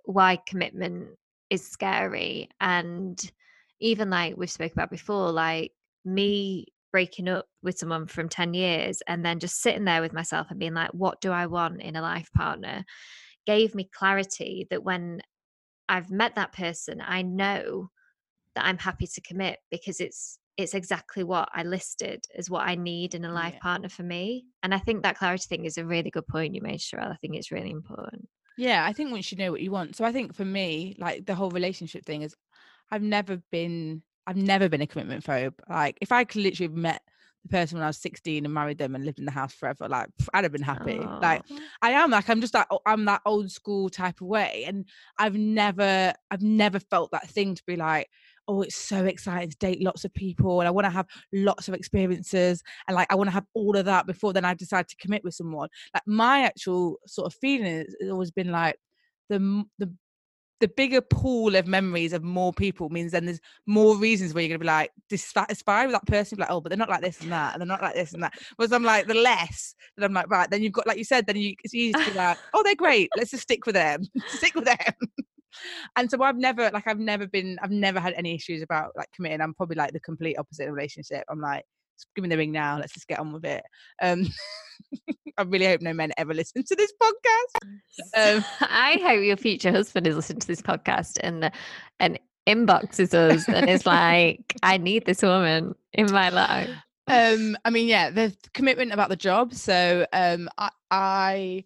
why 0.06 0.38
commitment 0.48 1.10
is 1.50 1.68
scary 1.68 2.50
and 2.60 3.32
even 3.80 4.10
like 4.10 4.36
we've 4.38 4.50
spoke 4.50 4.72
about 4.72 4.90
before 4.90 5.32
like 5.32 5.72
me 6.04 6.66
breaking 6.92 7.28
up 7.28 7.46
with 7.62 7.78
someone 7.78 8.08
from 8.08 8.30
10 8.30 8.54
years 8.54 9.02
and 9.08 9.26
then 9.26 9.40
just 9.40 9.62
sitting 9.62 9.86
there 9.86 10.02
with 10.02 10.14
myself 10.14 10.48
and 10.50 10.60
being 10.60 10.74
like 10.74 10.92
what 10.92 11.20
do 11.22 11.32
i 11.32 11.46
want 11.46 11.82
in 11.82 11.96
a 11.96 12.02
life 12.02 12.32
partner 12.34 12.86
gave 13.46 13.76
me 13.76 13.90
clarity 13.94 14.66
that 14.70 14.84
when 14.84 15.22
i've 15.90 16.10
met 16.10 16.36
that 16.36 16.54
person 16.54 17.02
i 17.06 17.22
know 17.22 17.90
that 18.56 18.66
i'm 18.66 18.78
happy 18.78 19.08
to 19.08 19.22
commit 19.22 19.60
because 19.70 20.00
it's 20.00 20.40
it's 20.58 20.74
exactly 20.74 21.24
what 21.24 21.50
I 21.54 21.64
listed 21.64 22.26
as 22.36 22.50
what 22.50 22.68
I 22.68 22.76
need 22.76 23.14
in 23.14 23.26
a 23.26 23.32
life 23.32 23.56
yeah. 23.56 23.60
partner 23.60 23.90
for 23.90 24.04
me. 24.04 24.46
And 24.64 24.74
I 24.74 24.80
think 24.80 25.04
that 25.04 25.18
clarity 25.18 25.46
thing 25.48 25.66
is 25.66 25.78
a 25.78 25.86
really 25.86 26.10
good 26.10 26.28
point 26.28 26.56
you 26.56 26.62
made, 26.62 26.80
Sharelle. 26.80 27.12
I 27.12 27.18
think 27.18 27.36
it's 27.36 27.52
really 27.52 27.72
important. 27.72 28.28
Yeah, 28.58 28.86
I 28.86 28.94
think 28.94 29.12
once 29.12 29.32
you 29.32 29.38
know 29.38 29.52
what 29.52 29.62
you 29.62 29.72
want. 29.72 29.96
So 29.96 30.06
I 30.06 30.12
think 30.12 30.34
for 30.34 30.46
me, 30.46 30.96
like 30.98 31.26
the 31.26 31.36
whole 31.36 31.50
relationship 31.50 32.06
thing 32.06 32.22
is 32.22 32.36
I've 32.90 33.02
never 33.02 33.38
been 33.52 34.02
I've 34.28 34.38
never 34.38 34.70
been 34.70 34.82
a 34.82 34.88
commitment 34.88 35.24
phobe. 35.24 35.54
Like 35.70 35.98
if 36.02 36.12
I 36.12 36.24
could 36.24 36.42
literally 36.42 36.72
have 36.72 36.78
met 36.78 37.02
the 37.44 37.50
person 37.50 37.78
when 37.78 37.84
I 37.84 37.88
was 37.88 37.98
16 37.98 38.44
and 38.44 38.54
married 38.54 38.80
them 38.80 38.96
and 38.96 39.06
lived 39.06 39.20
in 39.20 39.26
the 39.26 39.32
house 39.32 39.54
forever, 39.54 39.88
like 39.88 40.08
I'd 40.34 40.46
have 40.46 40.54
been 40.54 40.64
happy. 40.64 40.96
Aww. 40.96 41.22
Like 41.22 41.44
I 41.82 41.92
am 41.92 42.12
like 42.12 42.30
I'm 42.30 42.42
just 42.42 42.54
like 42.54 42.68
I'm 42.86 43.06
that 43.06 43.22
old 43.26 43.52
school 43.52 43.90
type 43.90 44.22
of 44.22 44.28
way. 44.28 44.64
And 44.66 44.86
I've 45.18 45.36
never 45.36 46.14
I've 46.32 46.42
never 46.42 46.80
felt 46.80 47.12
that 47.12 47.30
thing 47.30 47.56
to 47.56 47.64
be 47.68 47.76
like, 47.76 48.10
oh, 48.48 48.62
it's 48.62 48.76
so 48.76 49.06
exciting 49.06 49.50
to 49.50 49.58
date 49.58 49.82
lots 49.82 50.06
of 50.06 50.14
people 50.14 50.62
and 50.62 50.68
I 50.68 50.72
want 50.72 50.86
to 50.86 50.92
have 50.92 51.08
lots 51.34 51.68
of 51.68 51.74
experiences 51.74 52.62
and 52.88 52.96
like 52.96 53.12
I 53.12 53.16
want 53.16 53.28
to 53.28 53.34
have 53.34 53.46
all 53.54 53.76
of 53.76 53.86
that 53.86 54.08
before 54.08 54.34
then 54.34 54.46
I 54.46 54.54
decide 54.54 54.88
to 54.88 54.96
commit 54.98 55.24
with 55.24 55.34
someone. 55.34 55.70
Like 55.94 56.04
my 56.06 56.42
actual 56.42 57.00
sort 57.06 57.28
of 57.32 57.38
feeling 57.40 57.86
has 58.02 58.10
always 58.10 58.32
been 58.32 58.52
like 58.52 58.78
the 59.30 59.66
the 59.80 59.92
the 60.62 60.68
bigger 60.70 61.02
pool 61.02 61.56
of 61.56 61.68
memories 61.68 62.14
of 62.14 62.24
more 62.24 62.54
people 62.54 62.90
means 62.90 63.12
then 63.12 63.26
there's 63.26 63.42
more 63.66 63.98
reasons 63.98 64.34
where 64.34 64.42
you're 64.42 64.50
gonna 64.50 64.60
be 64.60 64.66
like 64.66 64.92
dissatisfied 65.10 65.88
with 65.88 65.94
that 65.94 66.08
person, 66.08 66.38
like, 66.38 66.50
oh, 66.50 66.62
but 66.62 66.70
they're 66.70 66.78
not 66.78 66.90
like 66.90 67.02
this 67.02 67.20
and 67.22 67.32
that, 67.32 67.54
and 67.54 67.62
they're 67.62 67.68
not 67.68 67.82
like 67.82 67.94
this 67.94 68.14
and 68.14 68.24
that. 68.24 68.34
Whereas 68.56 68.72
I'm 68.72 68.84
like, 68.84 69.06
the 69.06 69.16
less 69.16 69.76
that 69.98 70.06
I'm 70.06 70.14
like, 70.14 70.30
right, 70.30 70.50
then 70.50 70.64
you've 70.64 70.72
got, 70.72 70.88
like 70.88 70.98
you 70.98 71.04
said, 71.04 71.28
then 71.28 71.36
you 71.36 71.56
it's 71.64 71.74
easy 71.74 71.92
to 71.92 72.12
be 72.12 72.18
like, 72.18 72.38
oh, 72.54 72.64
they're 72.64 72.74
great, 72.74 73.10
let's 73.18 73.32
just 73.32 73.44
stick 73.44 73.66
with 73.66 73.76
them, 73.76 74.04
stick 74.28 74.56
with 74.56 74.66
them 74.66 74.94
and 75.96 76.10
so 76.10 76.22
I've 76.24 76.38
never 76.38 76.70
like 76.72 76.88
I've 76.88 77.00
never 77.00 77.28
been 77.28 77.58
I've 77.62 77.72
never 77.72 78.00
had 78.00 78.14
any 78.14 78.36
issues 78.36 78.62
about 78.62 78.92
like 78.96 79.08
committing. 79.16 79.42
I'm 79.42 79.54
probably 79.54 79.76
like 79.76 79.94
the 79.94 80.00
complete 80.00 80.38
opposite 80.38 80.68
of 80.68 80.74
relationship. 80.74 81.24
I'm 81.30 81.42
like, 81.42 81.64
give 82.16 82.24
me 82.24 82.30
the 82.30 82.38
ring 82.38 82.52
now. 82.52 82.78
Let's 82.78 82.94
just 82.94 83.08
get 83.08 83.20
on 83.20 83.34
with 83.34 83.46
it. 83.46 83.64
Um, 84.02 84.28
I 85.38 85.44
really 85.44 85.66
hope 85.66 85.82
no 85.82 85.94
men 85.94 86.12
ever 86.18 86.34
listen 86.34 86.64
to 86.64 86.76
this 86.76 86.94
podcast. 87.02 87.78
Um, 88.16 88.46
I 88.62 89.00
hope 89.04 89.24
your 89.24 89.38
future 89.38 89.72
husband 89.72 90.08
is 90.08 90.16
listening 90.16 90.40
to 90.40 90.48
this 90.48 90.62
podcast 90.62 91.18
and 91.22 91.52
and 92.00 92.20
inboxes 92.48 93.14
us 93.14 93.48
and 93.50 93.70
is 93.70 93.86
like, 93.86 94.56
I 94.62 94.78
need 94.78 95.06
this 95.06 95.22
woman 95.22 95.76
in 95.94 96.12
my 96.12 96.30
life. 96.30 96.70
Um, 97.08 97.58
I 97.66 97.70
mean, 97.70 97.88
yeah, 97.88 98.10
the 98.10 98.36
commitment 98.54 98.92
about 98.92 99.10
the 99.10 99.16
job. 99.16 99.54
So 99.54 100.06
um, 100.14 100.50
I, 100.58 100.70
I 100.92 101.64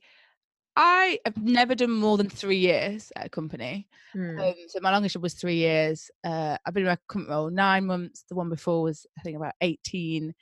I 0.82 1.20
have 1.26 1.36
never 1.36 1.76
done 1.76 1.92
more 1.92 2.16
than 2.16 2.30
three 2.30 2.58
years 2.58 3.12
at 3.18 3.26
a 3.26 3.30
company. 3.30 3.86
Mm. 4.16 4.40
Um, 4.40 4.56
so 4.70 4.80
my 4.80 4.92
longest 4.92 5.12
job 5.12 5.24
was 5.24 5.34
three 5.34 5.58
years. 5.58 6.10
Uh, 6.24 6.58
I've 6.66 6.74
been 6.74 6.84
in 6.84 6.90
my 6.90 6.98
company 7.10 7.36
role 7.36 7.50
nine 7.50 7.86
months. 7.86 8.24
The 8.30 8.36
one 8.36 8.48
before 8.48 8.84
was 8.84 9.06
I 9.18 9.22
think 9.22 9.36
about 9.36 9.56
eighteen, 9.60 10.34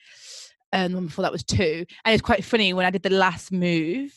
and 0.71 0.93
the 0.93 0.97
one 0.97 1.07
before 1.07 1.23
that 1.23 1.31
was 1.31 1.43
two. 1.43 1.87
And 2.05 2.13
it's 2.13 2.21
quite 2.21 2.43
funny 2.43 2.71
when 2.71 2.85
I 2.85 2.91
did 2.91 3.01
the 3.01 3.09
last 3.09 3.51
move, 3.51 4.13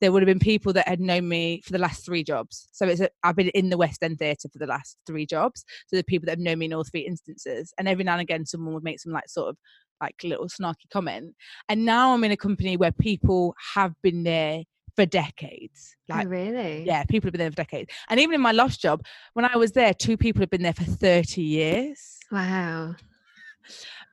there 0.00 0.12
would 0.12 0.22
have 0.22 0.28
been 0.28 0.38
people 0.38 0.72
that 0.74 0.86
had 0.86 1.00
known 1.00 1.28
me 1.28 1.62
for 1.64 1.72
the 1.72 1.80
last 1.80 2.04
three 2.04 2.22
jobs. 2.22 2.68
So 2.70 2.86
it's 2.86 3.00
a, 3.00 3.10
I've 3.24 3.34
been 3.34 3.48
in 3.48 3.68
the 3.68 3.76
West 3.76 4.04
End 4.04 4.20
Theatre 4.20 4.48
for 4.52 4.60
the 4.60 4.68
last 4.68 4.98
three 5.04 5.26
jobs. 5.26 5.64
So 5.88 5.96
the 5.96 6.04
people 6.04 6.26
that 6.26 6.38
have 6.38 6.38
known 6.38 6.60
me 6.60 6.66
in 6.66 6.74
all 6.74 6.84
three 6.84 7.00
instances, 7.00 7.74
and 7.76 7.88
every 7.88 8.04
now 8.04 8.12
and 8.12 8.22
again 8.22 8.46
someone 8.46 8.72
would 8.72 8.84
make 8.84 9.00
some 9.00 9.12
like 9.12 9.28
sort 9.28 9.48
of 9.48 9.56
like 10.00 10.14
little 10.22 10.46
snarky 10.46 10.88
comment. 10.92 11.34
And 11.68 11.84
now 11.84 12.14
I'm 12.14 12.22
in 12.22 12.30
a 12.30 12.36
company 12.36 12.76
where 12.76 12.92
people 12.92 13.56
have 13.74 13.94
been 14.00 14.22
there 14.22 14.62
for 14.96 15.06
decades. 15.06 15.94
Oh, 16.10 16.16
like, 16.16 16.26
oh, 16.26 16.30
really? 16.30 16.84
Yeah, 16.84 17.04
people 17.04 17.28
have 17.28 17.32
been 17.32 17.40
there 17.40 17.50
for 17.50 17.56
decades. 17.56 17.92
And 18.08 18.18
even 18.18 18.34
in 18.34 18.40
my 18.40 18.52
last 18.52 18.80
job, 18.80 19.04
when 19.34 19.44
I 19.44 19.56
was 19.56 19.72
there, 19.72 19.94
two 19.94 20.16
people 20.16 20.40
have 20.40 20.50
been 20.50 20.62
there 20.62 20.72
for 20.72 20.84
30 20.84 21.42
years. 21.42 22.18
Wow. 22.32 22.96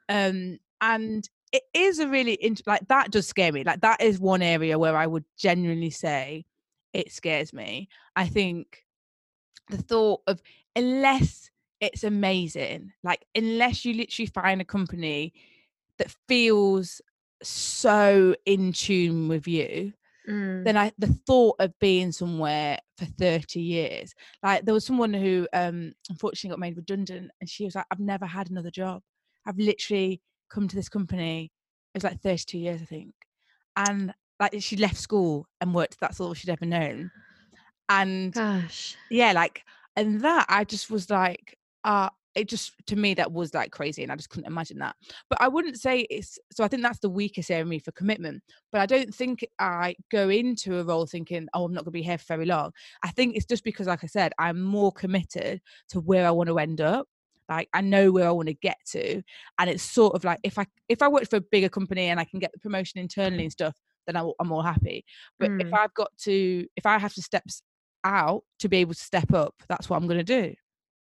Um, 0.09 0.59
and 0.81 1.27
it 1.51 1.63
is 1.73 1.99
a 1.99 2.07
really 2.07 2.37
int- 2.43 2.67
like 2.67 2.87
that 2.89 3.11
does 3.11 3.27
scare 3.27 3.51
me. 3.51 3.63
Like 3.63 3.81
that 3.81 4.01
is 4.01 4.19
one 4.19 4.41
area 4.41 4.77
where 4.77 4.97
I 4.97 5.07
would 5.07 5.23
genuinely 5.37 5.91
say 5.91 6.45
it 6.93 7.11
scares 7.11 7.53
me. 7.53 7.89
I 8.15 8.27
think 8.27 8.85
the 9.69 9.77
thought 9.77 10.21
of 10.27 10.41
unless 10.75 11.49
it's 11.79 12.03
amazing, 12.03 12.91
like 13.03 13.25
unless 13.35 13.85
you 13.85 13.93
literally 13.93 14.27
find 14.27 14.61
a 14.61 14.65
company 14.65 15.33
that 15.99 16.13
feels 16.27 17.01
so 17.41 18.35
in 18.45 18.73
tune 18.73 19.27
with 19.27 19.47
you 19.47 19.93
Mm. 20.29 20.63
then 20.63 20.77
I 20.77 20.91
the 20.97 21.07
thought 21.27 21.57
of 21.59 21.77
being 21.79 22.11
somewhere 22.11 22.79
for 22.97 23.05
30 23.05 23.59
years. 23.59 24.13
Like 24.41 24.63
there 24.63 24.73
was 24.73 24.85
someone 24.85 25.13
who 25.13 25.47
um 25.53 25.93
unfortunately 26.09 26.51
got 26.51 26.59
made 26.59 26.77
redundant 26.77 27.31
and 27.41 27.49
she 27.49 27.65
was 27.65 27.75
like, 27.75 27.85
I've 27.91 27.99
never 27.99 28.25
had 28.25 28.49
another 28.49 28.71
job. 28.71 29.01
I've 29.45 29.57
literally 29.57 30.21
come 30.49 30.67
to 30.67 30.75
this 30.75 30.89
company, 30.89 31.51
it 31.93 31.97
was 31.97 32.03
like 32.03 32.21
32 32.21 32.57
years, 32.57 32.81
I 32.81 32.85
think. 32.85 33.13
And 33.75 34.13
like 34.39 34.55
she 34.59 34.77
left 34.77 34.97
school 34.97 35.47
and 35.59 35.73
worked, 35.73 35.99
that's 35.99 36.19
all 36.19 36.33
she'd 36.33 36.49
ever 36.49 36.65
known. 36.65 37.11
And 37.89 38.33
gosh. 38.33 38.95
Yeah, 39.09 39.33
like 39.33 39.63
and 39.95 40.21
that 40.21 40.45
I 40.49 40.63
just 40.63 40.89
was 40.89 41.09
like, 41.09 41.57
uh 41.83 42.09
it 42.35 42.49
just 42.49 42.73
to 42.87 42.95
me 42.95 43.13
that 43.13 43.31
was 43.31 43.53
like 43.53 43.71
crazy 43.71 44.03
and 44.03 44.11
i 44.11 44.15
just 44.15 44.29
couldn't 44.29 44.47
imagine 44.47 44.79
that. 44.79 44.95
But 45.29 45.41
i 45.41 45.47
wouldn't 45.47 45.79
say 45.79 46.01
it's 46.09 46.37
so 46.51 46.63
i 46.63 46.67
think 46.67 46.81
that's 46.81 46.99
the 46.99 47.09
weakest 47.09 47.51
area 47.51 47.65
me 47.65 47.79
for 47.79 47.91
commitment 47.91 48.43
but 48.71 48.81
i 48.81 48.85
don't 48.85 49.13
think 49.13 49.45
i 49.59 49.95
go 50.11 50.29
into 50.29 50.79
a 50.79 50.83
role 50.83 51.05
thinking 51.05 51.47
oh 51.53 51.65
i'm 51.65 51.73
not 51.73 51.85
going 51.85 51.91
to 51.93 51.99
be 51.99 52.01
here 52.01 52.17
for 52.17 52.25
very 52.25 52.45
long. 52.45 52.71
I 53.03 53.09
think 53.09 53.35
it's 53.35 53.45
just 53.45 53.63
because 53.63 53.87
like 53.87 54.03
i 54.03 54.07
said 54.07 54.33
i'm 54.39 54.61
more 54.61 54.91
committed 54.91 55.61
to 55.89 55.99
where 55.99 56.27
i 56.27 56.31
want 56.31 56.49
to 56.49 56.59
end 56.59 56.81
up 56.81 57.07
like 57.49 57.69
i 57.73 57.81
know 57.81 58.11
where 58.11 58.27
i 58.27 58.31
want 58.31 58.47
to 58.47 58.53
get 58.55 58.77
to 58.87 59.21
and 59.59 59.69
it's 59.69 59.83
sort 59.83 60.15
of 60.15 60.23
like 60.23 60.39
if 60.43 60.57
i 60.57 60.65
if 60.89 61.01
i 61.01 61.07
work 61.07 61.29
for 61.29 61.37
a 61.37 61.41
bigger 61.41 61.69
company 61.69 62.07
and 62.07 62.19
i 62.19 62.23
can 62.23 62.39
get 62.39 62.51
the 62.53 62.59
promotion 62.59 62.99
internally 62.99 63.43
and 63.43 63.51
stuff 63.51 63.75
then 64.05 64.17
i'm 64.17 64.47
more 64.47 64.63
happy. 64.63 65.05
But 65.39 65.49
mm. 65.51 65.61
if 65.61 65.73
i've 65.73 65.93
got 65.93 66.11
to 66.23 66.65
if 66.75 66.85
i 66.85 66.97
have 66.97 67.13
to 67.13 67.21
step 67.21 67.43
out 68.03 68.43
to 68.59 68.67
be 68.67 68.77
able 68.77 68.93
to 68.93 68.99
step 68.99 69.33
up 69.33 69.55
that's 69.69 69.89
what 69.89 69.97
i'm 69.97 70.07
going 70.07 70.23
to 70.23 70.23
do 70.23 70.53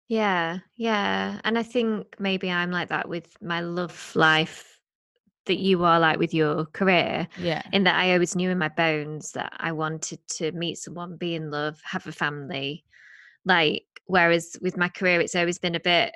yeah, 0.08 0.58
yeah. 0.76 1.40
And 1.44 1.58
I 1.58 1.62
think 1.62 2.14
maybe 2.18 2.50
I'm 2.50 2.70
like 2.70 2.88
that 2.88 3.08
with 3.08 3.36
my 3.42 3.60
love 3.60 4.12
life 4.14 4.80
that 5.46 5.58
you 5.58 5.84
are 5.84 5.98
like 5.98 6.18
with 6.18 6.32
your 6.32 6.66
career. 6.66 7.26
Yeah. 7.38 7.62
In 7.72 7.84
that 7.84 7.96
I 7.96 8.12
always 8.12 8.36
knew 8.36 8.50
in 8.50 8.58
my 8.58 8.68
bones 8.68 9.32
that 9.32 9.52
I 9.56 9.72
wanted 9.72 10.20
to 10.36 10.52
meet 10.52 10.78
someone, 10.78 11.16
be 11.16 11.34
in 11.34 11.50
love, 11.50 11.80
have 11.84 12.06
a 12.06 12.12
family. 12.12 12.84
Like, 13.44 13.84
whereas 14.06 14.56
with 14.60 14.76
my 14.76 14.88
career, 14.88 15.20
it's 15.20 15.34
always 15.34 15.58
been 15.58 15.74
a 15.74 15.80
bit 15.80 16.14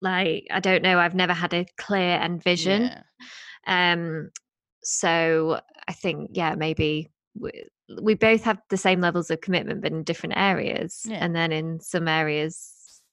like, 0.00 0.46
I 0.50 0.60
don't 0.60 0.82
know, 0.82 0.98
I've 0.98 1.14
never 1.14 1.32
had 1.32 1.54
a 1.54 1.66
clear 1.76 2.18
end 2.18 2.42
vision. 2.42 2.82
Yeah. 2.82 3.92
Um, 3.92 4.30
so 4.82 5.60
I 5.88 5.92
think, 5.92 6.30
yeah, 6.34 6.54
maybe 6.54 7.10
we, 7.34 7.50
we 8.00 8.14
both 8.14 8.44
have 8.44 8.58
the 8.68 8.76
same 8.76 9.00
levels 9.00 9.30
of 9.30 9.40
commitment, 9.40 9.82
but 9.82 9.92
in 9.92 10.02
different 10.04 10.36
areas. 10.36 11.02
Yeah. 11.04 11.18
And 11.24 11.34
then 11.34 11.52
in 11.52 11.80
some 11.80 12.08
areas, 12.08 12.71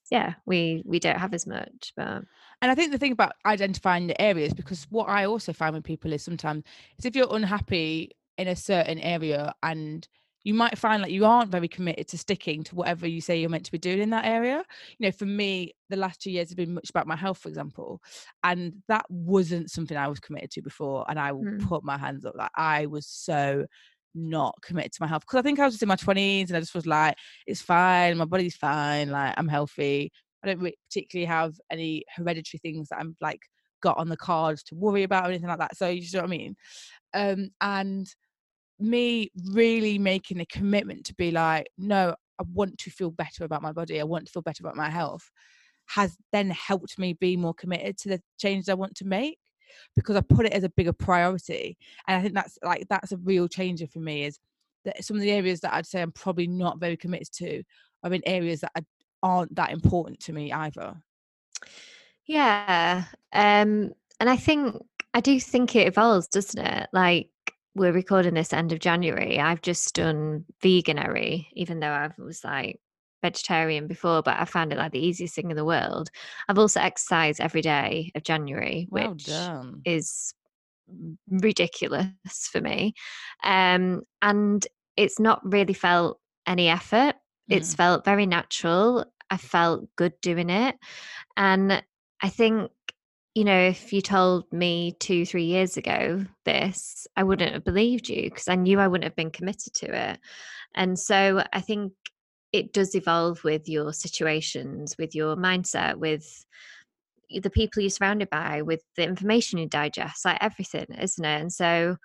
yeah 0.09 0.33
we 0.45 0.83
we 0.85 0.99
don't 0.99 1.19
have 1.19 1.33
as 1.33 1.45
much 1.45 1.93
but 1.95 2.23
and 2.61 2.69
I 2.71 2.75
think 2.75 2.91
the 2.91 2.97
thing 2.97 3.13
about 3.13 3.33
identifying 3.45 4.07
the 4.07 4.21
areas, 4.21 4.53
because 4.53 4.85
what 4.89 5.07
I 5.07 5.25
also 5.25 5.53
find 5.53 5.73
with 5.73 5.83
people 5.83 6.11
is 6.11 6.23
sometimes 6.23 6.63
is 6.97 7.05
if 7.05 7.15
you're 7.15 7.33
unhappy 7.33 8.11
in 8.37 8.47
a 8.47 8.55
certain 8.55 8.99
area 8.99 9.53
and 9.63 10.07
you 10.43 10.53
might 10.53 10.77
find 10.77 11.01
like 11.01 11.11
you 11.11 11.25
aren't 11.25 11.51
very 11.51 11.67
committed 11.67 12.07
to 12.07 12.17
sticking 12.17 12.63
to 12.63 12.75
whatever 12.75 13.05
you 13.07 13.19
say 13.19 13.39
you're 13.39 13.49
meant 13.49 13.65
to 13.65 13.71
be 13.71 13.77
doing 13.77 13.99
in 13.99 14.09
that 14.09 14.25
area. 14.25 14.63
You 14.97 15.07
know, 15.07 15.11
for 15.11 15.25
me, 15.25 15.73
the 15.89 15.97
last 15.97 16.21
two 16.21 16.31
years 16.31 16.49
have 16.49 16.57
been 16.57 16.73
much 16.73 16.89
about 16.89 17.07
my 17.07 17.15
health, 17.15 17.37
for 17.39 17.49
example, 17.49 18.01
and 18.43 18.73
that 18.87 19.05
wasn't 19.09 19.69
something 19.69 19.97
I 19.97 20.07
was 20.07 20.19
committed 20.19 20.51
to 20.51 20.61
before. 20.61 21.05
And 21.09 21.19
I 21.19 21.33
will 21.33 21.43
mm. 21.43 21.67
put 21.67 21.83
my 21.83 21.97
hands 21.97 22.25
up 22.25 22.35
like 22.35 22.51
I 22.55 22.85
was 22.85 23.05
so 23.05 23.65
not 24.15 24.55
committed 24.61 24.91
to 24.93 25.01
my 25.01 25.07
health 25.07 25.21
because 25.21 25.39
I 25.39 25.41
think 25.41 25.59
I 25.59 25.65
was 25.65 25.75
just 25.75 25.83
in 25.83 25.89
my 25.89 25.95
20s 25.95 26.47
and 26.47 26.57
I 26.57 26.59
just 26.59 26.75
was 26.75 26.85
like, 26.87 27.15
it's 27.47 27.61
fine, 27.61 28.17
my 28.17 28.25
body's 28.25 28.55
fine, 28.55 29.09
like 29.09 29.33
I'm 29.37 29.47
healthy. 29.47 30.11
I 30.43 30.47
don't 30.47 30.73
particularly 30.89 31.25
have 31.25 31.53
any 31.71 32.03
hereditary 32.15 32.59
things 32.59 32.89
that 32.89 32.99
I'm 32.99 33.15
like 33.21 33.41
got 33.81 33.97
on 33.97 34.09
the 34.09 34.17
cards 34.17 34.63
to 34.63 34.75
worry 34.75 35.03
about 35.03 35.25
or 35.25 35.29
anything 35.29 35.49
like 35.49 35.59
that. 35.59 35.75
So 35.77 35.87
you 35.87 36.05
know 36.13 36.19
what 36.19 36.27
I 36.27 36.29
mean? 36.29 36.55
Um, 37.13 37.49
and 37.61 38.07
me 38.79 39.31
really 39.51 39.99
making 39.99 40.39
a 40.39 40.45
commitment 40.45 41.05
to 41.05 41.15
be 41.15 41.31
like, 41.31 41.67
no, 41.77 42.15
I 42.39 42.43
want 42.53 42.77
to 42.79 42.89
feel 42.89 43.11
better 43.11 43.43
about 43.43 43.61
my 43.61 43.73
body. 43.73 43.99
I 43.99 44.05
want 44.05 44.25
to 44.25 44.31
feel 44.31 44.41
better 44.41 44.63
about 44.63 44.77
my 44.77 44.89
health 44.89 45.29
has 45.89 46.15
then 46.31 46.51
helped 46.51 46.99
me 46.99 47.13
be 47.13 47.35
more 47.35 47.53
committed 47.53 47.97
to 47.97 48.09
the 48.09 48.21
changes 48.39 48.69
I 48.69 48.75
want 48.75 48.95
to 48.95 49.05
make 49.05 49.39
because 49.95 50.15
I 50.15 50.21
put 50.21 50.45
it 50.45 50.53
as 50.53 50.63
a 50.63 50.69
bigger 50.69 50.93
priority. 50.93 51.77
And 52.07 52.17
I 52.17 52.21
think 52.21 52.33
that's 52.33 52.57
like 52.63 52.87
that's 52.89 53.11
a 53.11 53.17
real 53.17 53.47
changer 53.47 53.87
for 53.87 53.99
me 53.99 54.25
is 54.25 54.39
that 54.85 55.03
some 55.03 55.17
of 55.17 55.21
the 55.21 55.31
areas 55.31 55.59
that 55.61 55.73
I'd 55.73 55.85
say 55.85 56.01
I'm 56.01 56.11
probably 56.11 56.47
not 56.47 56.79
very 56.79 56.97
committed 56.97 57.31
to 57.33 57.63
are 58.03 58.13
in 58.13 58.21
areas 58.25 58.61
that 58.61 58.71
aren't 59.21 59.55
that 59.55 59.71
important 59.71 60.19
to 60.21 60.33
me 60.33 60.51
either. 60.51 60.95
Yeah. 62.25 63.05
Um, 63.33 63.91
and 64.19 64.29
I 64.29 64.35
think, 64.37 64.75
I 65.13 65.21
do 65.21 65.39
think 65.39 65.75
it 65.75 65.87
evolves, 65.87 66.27
doesn't 66.27 66.63
it? 66.63 66.89
Like, 66.93 67.29
we're 67.75 67.91
recording 67.91 68.33
this 68.33 68.53
end 68.53 68.71
of 68.71 68.79
January. 68.79 69.39
I've 69.39 69.61
just 69.61 69.95
done 69.95 70.45
veganuary, 70.61 71.47
even 71.53 71.79
though 71.79 71.91
I 71.91 72.09
was 72.17 72.43
like 72.43 72.79
vegetarian 73.21 73.87
before, 73.87 74.21
but 74.21 74.37
I 74.39 74.45
found 74.45 74.71
it 74.71 74.77
like 74.77 74.91
the 74.91 75.05
easiest 75.05 75.35
thing 75.35 75.49
in 75.49 75.57
the 75.57 75.65
world. 75.65 76.09
I've 76.47 76.59
also 76.59 76.79
exercised 76.79 77.39
every 77.41 77.61
day 77.61 78.11
of 78.15 78.23
January, 78.23 78.87
which 78.89 79.25
done. 79.25 79.81
is 79.85 80.33
ridiculous 81.29 82.07
for 82.51 82.61
me. 82.61 82.93
Um, 83.43 84.01
and 84.21 84.65
it's 84.97 85.19
not 85.19 85.41
really 85.43 85.73
felt 85.73 86.19
any 86.47 86.67
effort. 86.67 87.15
It's 87.49 87.73
Mm. 87.73 87.77
felt 87.77 88.05
very 88.05 88.25
natural. 88.25 89.05
I 89.29 89.37
felt 89.37 89.87
good 89.95 90.13
doing 90.21 90.49
it. 90.49 90.77
And 91.37 91.83
I 92.21 92.29
think, 92.29 92.71
you 93.35 93.43
know, 93.43 93.59
if 93.59 93.93
you 93.93 94.01
told 94.01 94.51
me 94.51 94.95
two, 94.99 95.25
three 95.25 95.45
years 95.45 95.77
ago 95.77 96.25
this, 96.45 97.07
I 97.15 97.23
wouldn't 97.23 97.53
have 97.53 97.63
believed 97.63 98.09
you 98.09 98.23
because 98.23 98.47
I 98.47 98.55
knew 98.55 98.79
I 98.79 98.87
wouldn't 98.87 99.05
have 99.05 99.15
been 99.15 99.31
committed 99.31 99.73
to 99.75 100.11
it. 100.11 100.19
And 100.75 100.97
so 100.97 101.43
I 101.53 101.61
think 101.61 101.93
it 102.51 102.73
does 102.73 102.95
evolve 102.95 103.43
with 103.43 103.69
your 103.69 103.93
situations, 103.93 104.95
with 104.97 105.15
your 105.15 105.35
mindset, 105.35 105.95
with 105.95 106.45
the 107.29 107.49
people 107.49 107.81
you're 107.81 107.89
surrounded 107.89 108.29
by, 108.29 108.61
with 108.63 108.81
the 108.95 109.03
information 109.03 109.59
you 109.59 109.67
digest, 109.67 110.25
like 110.25 110.39
everything, 110.41 110.87
isn't 110.99 111.25
it? 111.25 111.41
And 111.41 111.53
so 111.53 111.97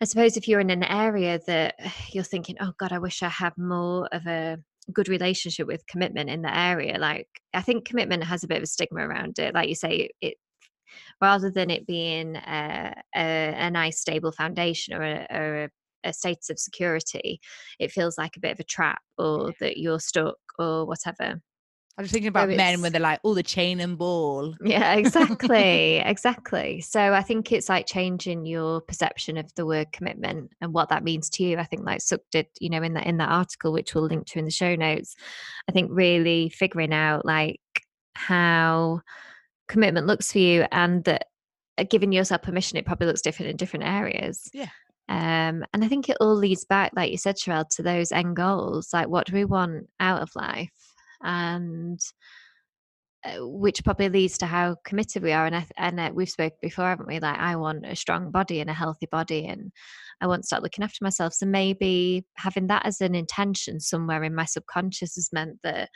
I 0.00 0.04
suppose 0.04 0.36
if 0.36 0.46
you're 0.48 0.60
in 0.60 0.70
an 0.70 0.82
area 0.82 1.40
that 1.46 1.76
you're 2.12 2.24
thinking, 2.24 2.56
oh 2.60 2.72
God, 2.78 2.92
I 2.92 2.98
wish 2.98 3.22
I 3.22 3.28
had 3.28 3.56
more 3.56 4.08
of 4.12 4.26
a 4.26 4.58
good 4.92 5.08
relationship 5.08 5.66
with 5.66 5.86
commitment 5.86 6.30
in 6.30 6.42
the 6.42 6.56
area, 6.56 6.98
like 6.98 7.28
I 7.54 7.62
think 7.62 7.86
commitment 7.86 8.24
has 8.24 8.44
a 8.44 8.48
bit 8.48 8.58
of 8.58 8.62
a 8.64 8.66
stigma 8.66 9.06
around 9.06 9.38
it. 9.38 9.54
Like 9.54 9.68
you 9.68 9.74
say, 9.74 10.10
it 10.20 10.36
rather 11.20 11.50
than 11.50 11.70
it 11.70 11.86
being 11.86 12.36
a, 12.36 12.94
a, 13.14 13.54
a 13.56 13.70
nice 13.70 14.00
stable 14.00 14.32
foundation 14.32 14.94
or 14.94 15.02
a, 15.02 15.26
or 15.30 15.64
a 15.64 15.70
a 16.06 16.12
status 16.12 16.50
of 16.50 16.58
security, 16.58 17.40
it 17.78 17.92
feels 17.92 18.18
like 18.18 18.36
a 18.36 18.40
bit 18.40 18.52
of 18.52 18.60
a 18.60 18.64
trap 18.64 19.02
or 19.18 19.52
that 19.60 19.76
you're 19.76 20.00
stuck 20.00 20.38
or 20.58 20.86
whatever. 20.86 21.40
I'm 21.98 22.04
just 22.04 22.12
thinking 22.12 22.28
about 22.28 22.50
So 22.50 22.56
men 22.56 22.82
when 22.82 22.92
they're 22.92 23.00
like, 23.00 23.20
oh, 23.24 23.32
the 23.32 23.42
chain 23.42 23.80
and 23.80 23.96
ball. 23.96 24.54
Yeah, 24.62 24.94
exactly. 24.94 25.96
exactly. 26.04 26.82
So 26.82 27.14
I 27.14 27.22
think 27.22 27.52
it's 27.52 27.70
like 27.70 27.86
changing 27.86 28.44
your 28.44 28.82
perception 28.82 29.38
of 29.38 29.54
the 29.54 29.64
word 29.64 29.92
commitment 29.92 30.50
and 30.60 30.74
what 30.74 30.90
that 30.90 31.04
means 31.04 31.30
to 31.30 31.42
you. 31.42 31.56
I 31.56 31.64
think 31.64 31.86
like 31.86 32.00
Sukh 32.00 32.18
did, 32.30 32.48
you 32.60 32.68
know, 32.68 32.82
in 32.82 32.92
that 32.94 33.06
in 33.06 33.16
that 33.16 33.30
article, 33.30 33.72
which 33.72 33.94
we'll 33.94 34.04
link 34.04 34.26
to 34.26 34.38
in 34.38 34.44
the 34.44 34.50
show 34.50 34.74
notes. 34.74 35.16
I 35.70 35.72
think 35.72 35.90
really 35.90 36.50
figuring 36.50 36.92
out 36.92 37.24
like 37.24 37.60
how 38.14 39.00
commitment 39.66 40.06
looks 40.06 40.32
for 40.32 40.38
you 40.38 40.66
and 40.70 41.02
that 41.04 41.28
uh, 41.78 41.84
giving 41.88 42.12
yourself 42.12 42.42
permission, 42.42 42.76
it 42.76 42.84
probably 42.84 43.06
looks 43.06 43.22
different 43.22 43.50
in 43.50 43.56
different 43.56 43.86
areas. 43.86 44.50
Yeah. 44.52 44.68
Um, 45.08 45.64
and 45.72 45.84
I 45.84 45.88
think 45.88 46.08
it 46.08 46.16
all 46.20 46.34
leads 46.34 46.64
back, 46.64 46.92
like 46.96 47.10
you 47.10 47.18
said, 47.18 47.36
Sharelle, 47.36 47.68
to 47.76 47.82
those 47.82 48.12
end 48.12 48.36
goals. 48.36 48.90
Like, 48.92 49.08
what 49.08 49.26
do 49.26 49.34
we 49.34 49.44
want 49.44 49.88
out 50.00 50.20
of 50.22 50.30
life? 50.34 50.72
And 51.22 52.00
uh, 53.24 53.46
which 53.46 53.82
probably 53.84 54.08
leads 54.08 54.38
to 54.38 54.46
how 54.46 54.76
committed 54.84 55.22
we 55.22 55.32
are. 55.32 55.46
And 55.46 55.56
I, 55.56 55.66
and 55.76 55.98
uh, 55.98 56.10
we've 56.14 56.28
spoken 56.28 56.58
before, 56.62 56.86
haven't 56.86 57.08
we? 57.08 57.18
Like, 57.18 57.38
I 57.38 57.56
want 57.56 57.86
a 57.86 57.96
strong 57.96 58.30
body 58.30 58.60
and 58.60 58.70
a 58.70 58.74
healthy 58.74 59.06
body, 59.10 59.46
and 59.46 59.72
I 60.20 60.26
want 60.26 60.42
to 60.42 60.46
start 60.46 60.62
looking 60.62 60.84
after 60.84 61.02
myself. 61.02 61.34
So 61.34 61.46
maybe 61.46 62.24
having 62.36 62.66
that 62.68 62.86
as 62.86 63.00
an 63.00 63.14
intention 63.14 63.80
somewhere 63.80 64.22
in 64.22 64.34
my 64.34 64.44
subconscious 64.44 65.16
has 65.16 65.30
meant 65.32 65.58
that 65.62 65.88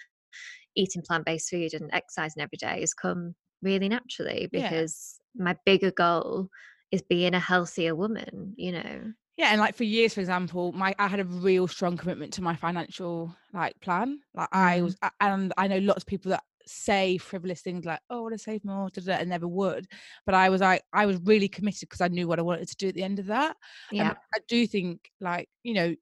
eating 0.77 1.03
plant 1.07 1.25
based 1.25 1.51
food 1.51 1.75
and 1.75 1.91
exercising 1.93 2.43
every 2.43 2.59
day 2.59 2.81
has 2.81 2.95
come 2.95 3.35
really 3.63 3.89
naturally 3.89 4.49
Yeah. 4.53 4.71
because 4.71 5.19
my 5.37 5.57
bigger 5.67 5.91
goal 5.91 6.49
is 6.93 7.03
being 7.03 7.35
a 7.35 7.41
healthier 7.41 7.95
woman. 7.95 8.55
You 8.57 8.73
know. 8.73 9.13
Yeah, 9.37 9.49
and 9.53 9.61
like 9.61 9.75
for 9.75 9.85
years, 9.85 10.15
for 10.15 10.21
example, 10.21 10.73
my 10.73 10.95
I 10.99 11.09
had 11.09 11.21
a 11.21 11.25
real 11.25 11.67
strong 11.67 11.97
commitment 11.97 12.33
to 12.35 12.43
my 12.43 12.57
financial 12.57 13.35
like 13.53 13.81
plan. 13.81 14.21
Like 14.35 14.49
I 14.53 14.83
Mm. 14.83 14.83
was, 14.83 14.97
and 15.21 15.53
I 15.57 15.67
know 15.67 15.79
lots 15.79 16.03
of 16.03 16.07
people 16.07 16.31
that 16.31 16.45
say 16.67 17.17
frivolous 17.17 17.63
things 17.63 17.85
like, 17.87 18.01
"Oh, 18.11 18.19
I 18.19 18.21
want 18.23 18.33
to 18.35 18.39
save 18.39 18.65
more," 18.65 18.91
da, 18.91 19.01
da, 19.01 19.15
da, 19.15 19.21
and 19.21 19.31
never 19.31 19.49
would. 19.49 19.87
But 20.27 20.35
I 20.35 20.51
was 20.51 20.61
like, 20.61 20.83
I 20.93 21.07
was 21.07 21.19
really 21.23 21.49
committed 21.49 21.89
because 21.89 22.01
I 22.03 22.09
knew 22.09 22.29
what 22.29 22.39
I 22.39 22.43
wanted 22.43 22.69
to 22.69 22.77
do 22.77 22.89
at 22.89 22.95
the 22.95 23.03
end 23.03 23.19
of 23.19 23.27
that. 23.27 23.57
And 23.99 24.11
Yeah. 24.11 24.15
I 24.35 24.41
do 24.47 24.67
think, 24.67 25.11
like, 25.21 25.49
you 25.63 25.73
know, 25.75 25.95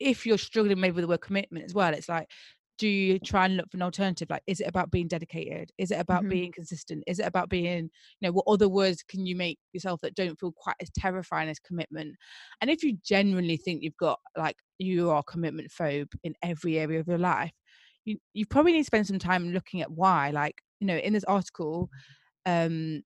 if 0.00 0.26
you're 0.26 0.38
struggling 0.38 0.80
maybe 0.80 0.96
with 0.96 1.04
the 1.04 1.08
word 1.08 1.22
commitment 1.22 1.64
as 1.66 1.74
well, 1.74 1.94
it's 1.94 2.08
like, 2.08 2.30
do 2.78 2.88
you 2.88 3.18
try 3.18 3.46
and 3.46 3.56
look 3.56 3.70
for 3.70 3.78
an 3.78 3.82
alternative? 3.82 4.28
Like, 4.30 4.42
is 4.46 4.60
it 4.60 4.68
about 4.68 4.90
being 4.90 5.08
dedicated? 5.08 5.72
Is 5.78 5.90
it 5.90 5.98
about 6.00 6.24
Mhm. 6.24 6.28
being 6.28 6.52
consistent? 6.52 7.04
Is 7.06 7.18
it 7.18 7.26
about 7.26 7.48
being, 7.48 7.84
you 7.84 8.22
know, 8.22 8.32
what 8.32 8.44
other 8.46 8.68
words 8.68 9.02
can 9.02 9.26
you 9.26 9.34
make 9.36 9.58
yourself 9.72 10.00
that 10.02 10.14
don't 10.14 10.38
feel 10.38 10.52
quite 10.52 10.76
as 10.80 10.90
terrifying 10.90 11.48
as 11.48 11.58
commitment? 11.58 12.16
And 12.60 12.70
if 12.70 12.82
you 12.82 12.98
genuinely 13.04 13.56
think 13.56 13.82
you've 13.82 13.96
got 13.96 14.20
like 14.36 14.56
you 14.78 15.10
are 15.10 15.22
commitment 15.22 15.70
phobe 15.70 16.12
in 16.22 16.34
every 16.42 16.78
area 16.78 17.00
of 17.00 17.08
your 17.08 17.18
life, 17.18 17.52
you 18.04 18.18
you 18.34 18.46
probably 18.46 18.72
need 18.72 18.80
to 18.80 18.84
spend 18.84 19.06
some 19.06 19.18
time 19.18 19.52
looking 19.52 19.80
at 19.82 19.90
why. 19.90 20.30
Like, 20.30 20.56
you 20.80 20.86
know, 20.86 20.96
in 20.96 21.12
this 21.14 21.24
article, 21.24 21.90
um, 22.46 23.02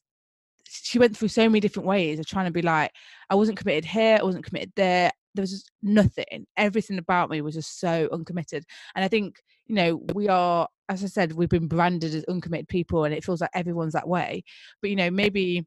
she 0.68 0.98
went 0.98 1.16
through 1.16 1.28
so 1.28 1.48
many 1.48 1.60
different 1.60 1.86
ways 1.86 2.18
of 2.18 2.26
trying 2.26 2.46
to 2.46 2.52
be 2.52 2.62
like, 2.62 2.92
I 3.30 3.34
wasn't 3.34 3.58
committed 3.58 3.84
here, 3.84 4.18
I 4.20 4.24
wasn't 4.24 4.44
committed 4.44 4.72
there. 4.76 5.12
There 5.34 5.42
was 5.42 5.50
just 5.52 5.70
nothing. 5.82 6.46
Everything 6.56 6.98
about 6.98 7.30
me 7.30 7.40
was 7.40 7.54
just 7.54 7.80
so 7.80 8.08
uncommitted. 8.12 8.64
And 8.94 9.04
I 9.04 9.08
think, 9.08 9.36
you 9.70 9.76
know, 9.76 10.02
we 10.14 10.28
are, 10.28 10.66
as 10.88 11.04
I 11.04 11.06
said, 11.06 11.30
we've 11.30 11.48
been 11.48 11.68
branded 11.68 12.12
as 12.12 12.24
uncommitted 12.24 12.66
people 12.66 13.04
and 13.04 13.14
it 13.14 13.24
feels 13.24 13.40
like 13.40 13.50
everyone's 13.54 13.92
that 13.92 14.08
way. 14.08 14.42
But, 14.82 14.90
you 14.90 14.96
know, 14.96 15.12
maybe 15.12 15.64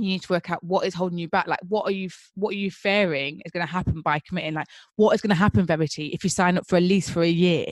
you 0.00 0.08
need 0.08 0.22
to 0.22 0.32
work 0.32 0.50
out 0.50 0.64
what 0.64 0.84
is 0.84 0.94
holding 0.94 1.18
you 1.18 1.28
back. 1.28 1.46
Like, 1.46 1.60
what 1.68 1.86
are 1.86 1.92
you, 1.92 2.08
what 2.34 2.50
are 2.50 2.58
you 2.58 2.72
fearing 2.72 3.40
is 3.44 3.52
going 3.52 3.64
to 3.64 3.72
happen 3.72 4.02
by 4.02 4.18
committing? 4.18 4.54
Like, 4.54 4.66
what 4.96 5.14
is 5.14 5.20
going 5.20 5.30
to 5.30 5.36
happen, 5.36 5.64
Verity, 5.64 6.08
if 6.08 6.24
you 6.24 6.30
sign 6.30 6.58
up 6.58 6.66
for 6.66 6.76
a 6.76 6.80
lease 6.80 7.08
for 7.08 7.22
a 7.22 7.28
year? 7.28 7.66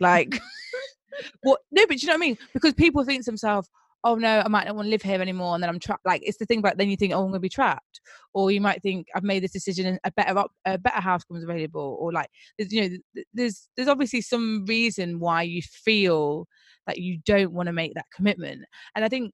Like, 0.00 0.40
what? 1.42 1.60
No, 1.70 1.84
but 1.86 2.02
you 2.02 2.06
know 2.06 2.14
what 2.14 2.22
I 2.22 2.26
mean? 2.26 2.38
Because 2.54 2.72
people 2.72 3.04
think 3.04 3.20
to 3.20 3.30
themselves, 3.30 3.68
oh 4.04 4.16
no, 4.16 4.42
I 4.44 4.48
might 4.48 4.66
not 4.66 4.76
want 4.76 4.86
to 4.86 4.90
live 4.90 5.02
here 5.02 5.20
anymore, 5.20 5.54
and 5.54 5.62
then 5.62 5.70
I'm 5.70 5.78
trapped. 5.78 6.04
Like 6.04 6.22
it's 6.24 6.38
the 6.38 6.46
thing 6.46 6.58
about 6.58 6.76
then 6.76 6.90
you 6.90 6.96
think, 6.96 7.12
oh, 7.12 7.18
I'm 7.18 7.24
going 7.24 7.34
to 7.34 7.40
be 7.40 7.48
trapped, 7.48 8.00
or 8.34 8.50
you 8.50 8.60
might 8.60 8.82
think 8.82 9.06
I've 9.14 9.22
made 9.22 9.42
this 9.42 9.52
decision 9.52 9.86
and 9.86 9.98
a 10.04 10.12
better 10.12 10.38
op- 10.38 10.52
a 10.64 10.78
better 10.78 11.00
house 11.00 11.24
comes 11.24 11.44
available, 11.44 11.96
or 12.00 12.12
like 12.12 12.28
there's 12.58 12.72
you 12.72 12.88
know 12.88 13.24
there's 13.34 13.68
there's 13.76 13.88
obviously 13.88 14.20
some 14.20 14.64
reason 14.66 15.20
why 15.20 15.42
you 15.42 15.62
feel 15.62 16.46
that 16.86 16.98
you 16.98 17.18
don't 17.24 17.52
want 17.52 17.68
to 17.68 17.72
make 17.72 17.94
that 17.94 18.06
commitment, 18.14 18.62
and 18.94 19.04
I 19.04 19.08
think 19.08 19.32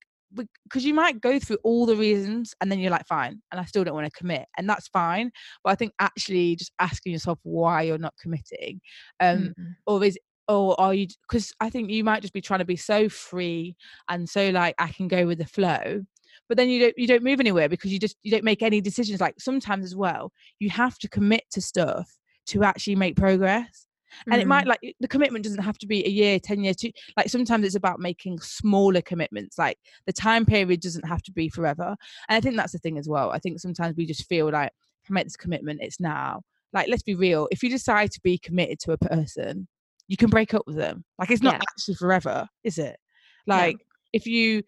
because 0.65 0.85
you 0.85 0.93
might 0.93 1.21
go 1.21 1.39
through 1.39 1.57
all 1.65 1.87
the 1.87 1.97
reasons 1.97 2.55
and 2.61 2.71
then 2.71 2.79
you're 2.79 2.91
like 2.91 3.07
fine 3.07 3.41
and 3.51 3.59
i 3.59 3.65
still 3.65 3.83
don't 3.83 3.95
want 3.95 4.05
to 4.07 4.19
commit 4.19 4.47
and 4.59 4.69
that's 4.69 4.87
fine 4.89 5.31
but 5.65 5.71
i 5.71 5.75
think 5.75 5.91
actually 6.01 6.55
just 6.55 6.71
asking 6.81 7.13
yourself 7.13 7.39
why 7.45 7.81
you're 7.81 7.97
not 7.97 8.13
committing 8.21 8.79
um 9.21 9.55
Mm. 9.59 9.75
or 9.87 10.05
is 10.05 10.19
or 10.49 10.79
are 10.81 10.95
you 10.95 11.07
because 11.29 11.53
i 11.61 11.71
think 11.71 11.91
you 11.91 12.03
might 12.03 12.23
just 12.23 12.33
be 12.33 12.41
trying 12.41 12.59
to 12.59 12.65
be 12.65 12.77
so 12.77 13.09
free 13.09 13.77
and 14.09 14.29
so 14.29 14.51
like 14.51 14.75
i 14.79 14.89
can 14.89 15.09
go 15.09 15.27
with 15.27 15.39
the 15.39 15.47
flow 15.47 16.03
but 16.49 16.57
then 16.57 16.69
you 16.69 16.81
don't 16.81 16.95
you 16.97 17.07
don't 17.07 17.23
move 17.23 17.41
anywhere 17.41 17.69
because 17.69 17.93
you 17.93 17.99
just 17.99 18.17
you 18.23 18.31
don't 18.31 18.45
make 18.45 18.63
any 18.63 18.81
decisions 18.81 19.21
like 19.21 19.35
sometimes 19.39 19.85
as 19.85 19.95
well 19.95 20.33
you 20.59 20.71
have 20.71 20.99
to 20.99 21.09
commit 21.09 21.45
to 21.51 21.61
stuff 21.61 22.17
to 22.47 22.65
actually 22.65 22.97
make 22.97 23.17
progress 23.17 23.87
and 24.31 24.41
it 24.41 24.47
might 24.47 24.65
Mm. 24.65 24.69
like 24.69 24.95
the 25.01 25.09
commitment 25.09 25.45
doesn't 25.45 25.63
have 25.63 25.77
to 25.79 25.87
be 25.87 26.05
a 26.07 26.09
year 26.09 26.41
10 26.41 26.65
years 26.65 26.77
two 26.77 26.91
like 27.17 27.29
sometimes 27.29 27.65
it's 27.65 27.75
about 27.75 28.01
making 28.01 28.41
smaller 28.41 29.03
commitments 29.03 29.59
like 29.59 29.79
the 30.07 30.13
time 30.13 30.47
period 30.47 30.81
doesn't 30.81 31.07
have 31.07 31.23
to 31.23 31.33
be 31.33 31.49
forever 31.51 31.95
and 32.29 32.37
i 32.37 32.41
think 32.41 32.57
that's 32.57 32.73
the 32.73 32.79
thing 32.79 32.99
as 32.99 33.07
well 33.09 33.31
i 33.31 33.39
think 33.39 33.61
sometimes 33.61 33.95
we 33.97 34.07
just 34.07 34.27
feel 34.27 34.51
like 34.51 34.73
i 35.09 35.13
make 35.13 35.27
this 35.27 35.37
commitment 35.37 35.81
it's 35.83 36.01
now 36.01 36.41
like 36.73 36.89
let's 36.89 37.03
be 37.03 37.15
real 37.15 37.49
if 37.51 37.63
you 37.63 37.69
decide 37.69 38.11
to 38.11 38.21
be 38.23 38.39
committed 38.39 38.79
to 38.79 38.93
a 38.93 38.99
person 38.99 39.69
you 40.09 40.17
can 40.17 40.31
break 40.31 40.55
up 40.55 40.63
with 40.67 40.77
them 40.77 41.05
like 41.19 41.31
it's 41.31 41.43
not 41.43 41.55
Yeah. 41.55 41.61
actually 41.71 41.95
forever 41.95 42.49
is 42.65 42.79
it 42.79 42.99
Yeah. 43.47 43.57
like 43.57 43.77
if 44.13 44.27
you 44.27 44.63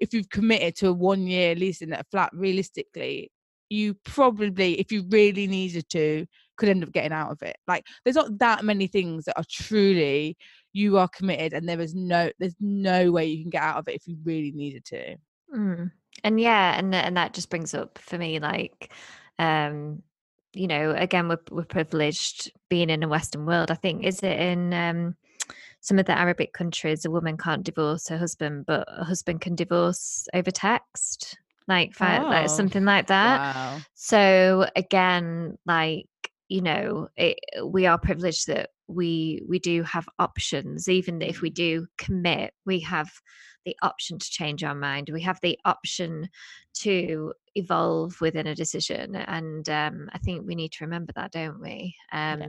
if 0.00 0.12
you've 0.12 0.28
committed 0.28 0.76
to 0.76 0.88
a 0.88 0.92
one 0.92 1.26
year 1.26 1.54
lease 1.54 1.80
in 1.82 1.92
a 1.92 2.04
flat 2.10 2.30
realistically 2.34 3.30
you 3.70 3.94
probably 4.04 4.78
if 4.78 4.92
you 4.92 5.04
really 5.08 5.46
needed 5.46 5.88
to 5.88 6.26
could 6.58 6.68
end 6.68 6.84
up 6.84 6.92
getting 6.92 7.12
out 7.12 7.30
of 7.32 7.40
it 7.42 7.56
like 7.66 7.84
there's 8.04 8.16
not 8.16 8.38
that 8.38 8.64
many 8.64 8.86
things 8.86 9.24
that 9.24 9.38
are 9.38 9.44
truly 9.50 10.36
you 10.74 10.98
are 10.98 11.08
committed 11.08 11.54
and 11.54 11.66
there 11.68 11.80
is 11.80 11.94
no 11.94 12.30
there's 12.38 12.56
no 12.60 13.10
way 13.10 13.24
you 13.24 13.42
can 13.42 13.50
get 13.50 13.62
out 13.62 13.78
of 13.78 13.88
it 13.88 13.94
if 13.94 14.06
you 14.06 14.16
really 14.24 14.52
needed 14.52 14.84
to 14.84 15.16
Mm. 15.54 15.90
And 16.24 16.40
yeah, 16.40 16.78
and 16.78 16.94
and 16.94 17.16
that 17.16 17.34
just 17.34 17.50
brings 17.50 17.74
up 17.74 17.98
for 17.98 18.16
me 18.16 18.38
like 18.38 18.92
um 19.38 20.02
you 20.52 20.66
know, 20.66 20.92
again 20.96 21.28
we're 21.28 21.38
we're 21.50 21.64
privileged 21.64 22.52
being 22.68 22.90
in 22.90 23.02
a 23.02 23.08
western 23.08 23.46
world. 23.46 23.70
I 23.70 23.74
think 23.74 24.04
is 24.04 24.22
it 24.22 24.38
in 24.38 24.72
um 24.74 25.16
some 25.80 25.98
of 25.98 26.06
the 26.06 26.16
Arabic 26.18 26.52
countries 26.52 27.04
a 27.04 27.10
woman 27.10 27.36
can't 27.36 27.64
divorce 27.64 28.08
her 28.08 28.18
husband, 28.18 28.66
but 28.66 28.86
a 28.88 29.04
husband 29.04 29.40
can 29.40 29.54
divorce 29.54 30.28
over 30.34 30.50
text. 30.50 31.38
Like 31.68 31.94
fi- 31.94 32.18
like 32.18 32.44
Oh, 32.44 32.46
something 32.48 32.84
like 32.84 33.06
that. 33.08 33.40
wow 33.40 33.80
So 33.94 34.66
again, 34.76 35.58
like 35.66 36.06
you 36.48 36.60
know, 36.60 37.08
it, 37.16 37.38
we 37.64 37.86
are 37.86 37.98
privileged 37.98 38.46
that 38.48 38.70
we 38.88 39.42
we 39.48 39.58
do 39.58 39.82
have 39.84 40.08
options 40.18 40.88
even 40.88 41.22
if 41.22 41.40
we 41.40 41.50
do 41.50 41.86
commit 41.98 42.52
we 42.66 42.80
have 42.80 43.10
the 43.64 43.76
option 43.82 44.18
to 44.18 44.30
change 44.30 44.62
our 44.64 44.74
mind 44.74 45.08
we 45.12 45.22
have 45.22 45.38
the 45.40 45.58
option 45.64 46.28
to 46.74 47.32
evolve 47.54 48.18
within 48.20 48.46
a 48.46 48.54
decision 48.54 49.14
and 49.14 49.68
um, 49.68 50.08
i 50.12 50.18
think 50.18 50.46
we 50.46 50.54
need 50.54 50.72
to 50.72 50.84
remember 50.84 51.12
that 51.14 51.30
don't 51.32 51.60
we 51.60 51.94
um, 52.12 52.40
yeah. 52.40 52.46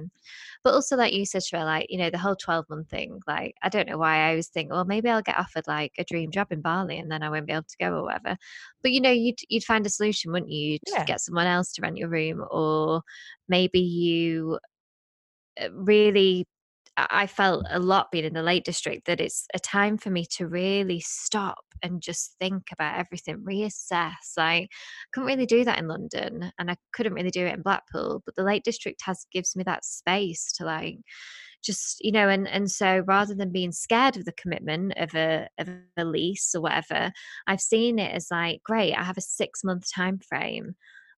but 0.64 0.74
also 0.74 0.96
like 0.96 1.14
you 1.14 1.26
said 1.26 1.42
Sharelle, 1.42 1.66
like 1.66 1.88
you 1.90 1.98
know 1.98 2.10
the 2.10 2.18
whole 2.18 2.36
12 2.36 2.70
month 2.70 2.90
thing 2.90 3.20
like 3.28 3.56
i 3.62 3.70
don't 3.70 3.88
know 3.88 3.98
why 3.98 4.18
i 4.18 4.30
always 4.30 4.48
think 4.48 4.72
well 4.72 4.86
maybe 4.86 5.10
i'll 5.10 5.22
get 5.22 5.38
offered 5.38 5.68
like 5.68 5.92
a 5.98 6.04
dream 6.04 6.32
job 6.32 6.48
in 6.52 6.62
bali 6.62 6.98
and 6.98 7.12
then 7.12 7.24
i 7.24 7.30
won't 7.30 7.46
be 7.46 7.54
able 7.54 7.64
to 7.64 7.78
go 7.80 7.94
or 7.94 8.04
whatever 8.04 8.38
but 8.82 8.92
you 8.92 9.02
know 9.02 9.12
you'd 9.12 9.40
you'd 9.50 9.64
find 9.64 9.86
a 9.86 9.90
solution 9.90 10.32
wouldn't 10.32 10.52
you 10.52 10.72
you'd 10.72 10.80
yeah. 10.88 11.06
get 11.06 11.22
someone 11.22 11.48
else 11.48 11.74
to 11.74 11.82
rent 11.82 11.98
your 11.98 12.10
room 12.10 12.44
or 12.52 13.02
maybe 13.48 13.80
you 13.80 14.58
uh, 15.62 15.70
really 15.74 16.48
I 16.96 17.26
felt 17.28 17.66
a 17.70 17.80
lot 17.80 18.12
being 18.12 18.26
in 18.26 18.34
the 18.34 18.44
Lake 18.44 18.64
District 18.64 19.06
that 19.08 19.20
it's 19.20 19.46
a 19.54 19.60
time 19.60 19.98
for 19.98 20.12
me 20.12 20.26
to 20.38 20.48
really 20.48 21.00
stop 21.00 21.64
and 21.82 22.02
just 22.02 22.36
think 22.40 22.64
about 22.72 23.00
everything, 23.00 23.44
reassess. 23.44 24.38
I 24.38 24.68
couldn't 25.12 25.28
really 25.28 25.48
do 25.48 25.66
that 25.66 25.80
in 25.80 25.88
London 25.88 26.52
and 26.60 26.70
I 26.70 26.78
couldn't 26.94 27.14
really 27.14 27.32
do 27.32 27.46
it 27.46 27.54
in 27.54 27.64
Blackpool, 27.64 28.22
but 28.26 28.36
the 28.36 28.44
Lake 28.44 28.64
District 28.64 29.02
has 29.06 29.26
gives 29.32 29.56
me 29.56 29.64
that 29.64 29.84
space 29.84 30.52
to 30.54 30.66
like 30.66 31.00
just 31.64 32.04
you 32.04 32.12
know 32.12 32.28
and 32.28 32.48
and 32.48 32.70
so 32.70 33.04
rather 33.08 33.34
than 33.34 33.52
being 33.52 33.72
scared 33.72 34.18
of 34.18 34.26
the 34.26 34.34
commitment 34.34 34.94
of 34.98 35.16
a 35.16 35.48
of 35.58 35.70
a 35.98 36.04
lease 36.04 36.54
or 36.54 36.62
whatever 36.62 37.10
i've 37.48 37.62
seen 37.62 38.00
it 38.00 38.14
as 38.14 38.28
like 38.30 38.62
great 38.64 38.94
i 38.94 39.02
have 39.02 39.18
a 39.18 39.22
6 39.22 39.64
month 39.64 39.90
time 39.90 40.20
frame 40.20 40.76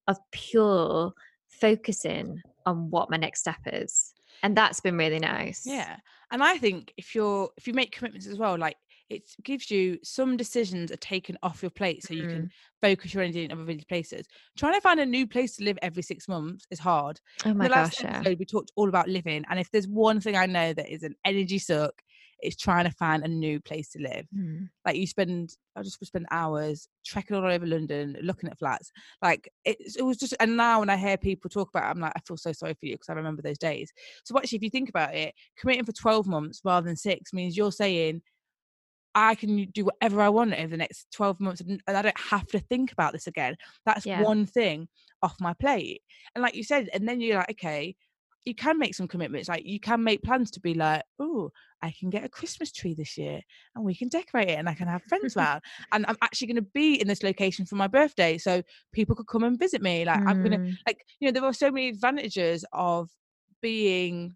of 0.07 0.17
pure 0.31 1.13
focusing 1.49 2.41
on 2.65 2.91
what 2.91 3.09
my 3.09 3.17
next 3.17 3.39
step 3.39 3.57
is 3.65 4.13
and 4.45 4.55
that's 4.55 4.79
been 4.79 4.97
really 4.97 5.19
nice 5.19 5.63
yeah 5.65 5.97
and 6.31 6.43
i 6.43 6.57
think 6.57 6.93
if 6.97 7.15
you're 7.15 7.49
if 7.57 7.67
you 7.67 7.73
make 7.73 7.91
commitments 7.91 8.27
as 8.27 8.37
well 8.37 8.57
like 8.57 8.77
it 9.09 9.23
gives 9.43 9.69
you 9.69 9.97
some 10.03 10.35
decisions 10.35 10.91
are 10.91 10.97
taken 10.97 11.37
off 11.43 11.61
your 11.61 11.69
plate 11.69 12.03
so 12.03 12.13
you 12.13 12.23
mm. 12.23 12.29
can 12.29 12.49
focus 12.81 13.13
your 13.13 13.23
energy 13.23 13.43
in 13.43 13.51
other 13.51 13.77
places 13.87 14.25
trying 14.57 14.73
to 14.73 14.81
find 14.81 14.99
a 14.99 15.05
new 15.05 15.27
place 15.27 15.55
to 15.55 15.63
live 15.63 15.77
every 15.81 16.03
six 16.03 16.27
months 16.27 16.65
is 16.69 16.79
hard 16.79 17.19
oh 17.45 17.53
my 17.53 17.67
the 17.67 17.73
last 17.73 18.01
gosh 18.01 18.05
episode, 18.05 18.29
yeah. 18.29 18.35
we 18.39 18.45
talked 18.45 18.71
all 18.75 18.89
about 18.89 19.07
living 19.07 19.43
and 19.49 19.59
if 19.59 19.69
there's 19.71 19.87
one 19.87 20.19
thing 20.19 20.35
i 20.35 20.45
know 20.45 20.73
that 20.73 20.91
is 20.91 21.03
an 21.03 21.15
energy 21.25 21.59
suck 21.59 22.01
it's 22.39 22.55
trying 22.55 22.85
to 22.85 22.91
find 22.91 23.23
a 23.23 23.27
new 23.27 23.59
place 23.59 23.89
to 23.91 23.99
live. 23.99 24.25
Mm. 24.35 24.69
Like 24.85 24.95
you 24.95 25.07
spend, 25.07 25.55
I 25.75 25.81
just 25.81 26.03
spend 26.05 26.25
hours 26.31 26.87
trekking 27.05 27.35
all 27.35 27.45
over 27.45 27.65
London, 27.65 28.17
looking 28.21 28.49
at 28.49 28.57
flats. 28.57 28.91
Like 29.21 29.49
it, 29.63 29.77
it 29.97 30.01
was 30.03 30.17
just, 30.17 30.35
and 30.39 30.57
now 30.57 30.79
when 30.79 30.89
I 30.89 30.97
hear 30.97 31.17
people 31.17 31.49
talk 31.49 31.69
about 31.69 31.85
it, 31.85 31.91
I'm 31.91 31.99
like, 31.99 32.13
I 32.15 32.19
feel 32.27 32.37
so 32.37 32.51
sorry 32.51 32.73
for 32.73 32.85
you 32.85 32.95
because 32.95 33.09
I 33.09 33.13
remember 33.13 33.41
those 33.41 33.57
days. 33.57 33.91
So 34.23 34.37
actually, 34.37 34.57
if 34.57 34.63
you 34.63 34.69
think 34.69 34.89
about 34.89 35.15
it, 35.15 35.33
committing 35.57 35.85
for 35.85 35.93
12 35.93 36.27
months 36.27 36.61
rather 36.63 36.85
than 36.85 36.95
six 36.95 37.33
means 37.33 37.57
you're 37.57 37.71
saying, 37.71 38.21
I 39.17 39.35
can 39.35 39.69
do 39.73 39.85
whatever 39.85 40.21
I 40.21 40.27
want 40.27 40.53
over 40.53 40.67
the 40.67 40.77
next 40.77 41.07
12 41.13 41.39
months 41.39 41.61
and 41.61 41.81
I 41.87 42.01
don't 42.01 42.19
have 42.19 42.47
to 42.47 42.59
think 42.59 42.91
about 42.91 43.13
this 43.13 43.27
again. 43.27 43.55
That's 43.85 44.05
yeah. 44.05 44.21
one 44.21 44.45
thing 44.45 44.89
off 45.23 45.37
my 45.39 45.53
plate. 45.53 46.01
And 46.35 46.41
like 46.41 46.53
you 46.53 46.65
said, 46.65 46.89
and 46.93 47.07
then 47.07 47.21
you're 47.21 47.37
like, 47.37 47.51
okay, 47.51 47.95
you 48.45 48.53
can 48.53 48.77
make 48.77 48.93
some 48.93 49.07
commitments. 49.07 49.49
Like 49.49 49.65
you 49.65 49.79
can 49.79 50.03
make 50.03 50.21
plans 50.21 50.51
to 50.51 50.59
be 50.59 50.75
like, 50.75 51.03
oh, 51.19 51.51
I 51.81 51.93
can 51.99 52.09
get 52.09 52.23
a 52.23 52.29
Christmas 52.29 52.71
tree 52.71 52.93
this 52.93 53.17
year 53.17 53.41
and 53.75 53.83
we 53.83 53.95
can 53.95 54.07
decorate 54.07 54.49
it 54.49 54.59
and 54.59 54.69
I 54.69 54.75
can 54.75 54.87
have 54.87 55.03
friends 55.03 55.35
around. 55.37 55.61
and 55.91 56.05
I'm 56.07 56.17
actually 56.21 56.47
going 56.47 56.63
to 56.63 56.69
be 56.73 57.01
in 57.01 57.07
this 57.07 57.23
location 57.23 57.65
for 57.65 57.75
my 57.75 57.87
birthday. 57.87 58.37
So 58.37 58.61
people 58.93 59.15
could 59.15 59.27
come 59.27 59.43
and 59.43 59.59
visit 59.59 59.81
me. 59.81 60.05
Like 60.05 60.21
mm. 60.21 60.27
I'm 60.27 60.43
going 60.43 60.59
to, 60.59 60.77
like, 60.87 60.99
you 61.19 61.27
know, 61.27 61.31
there 61.31 61.43
are 61.43 61.53
so 61.53 61.71
many 61.71 61.89
advantages 61.89 62.63
of 62.71 63.09
being 63.61 64.35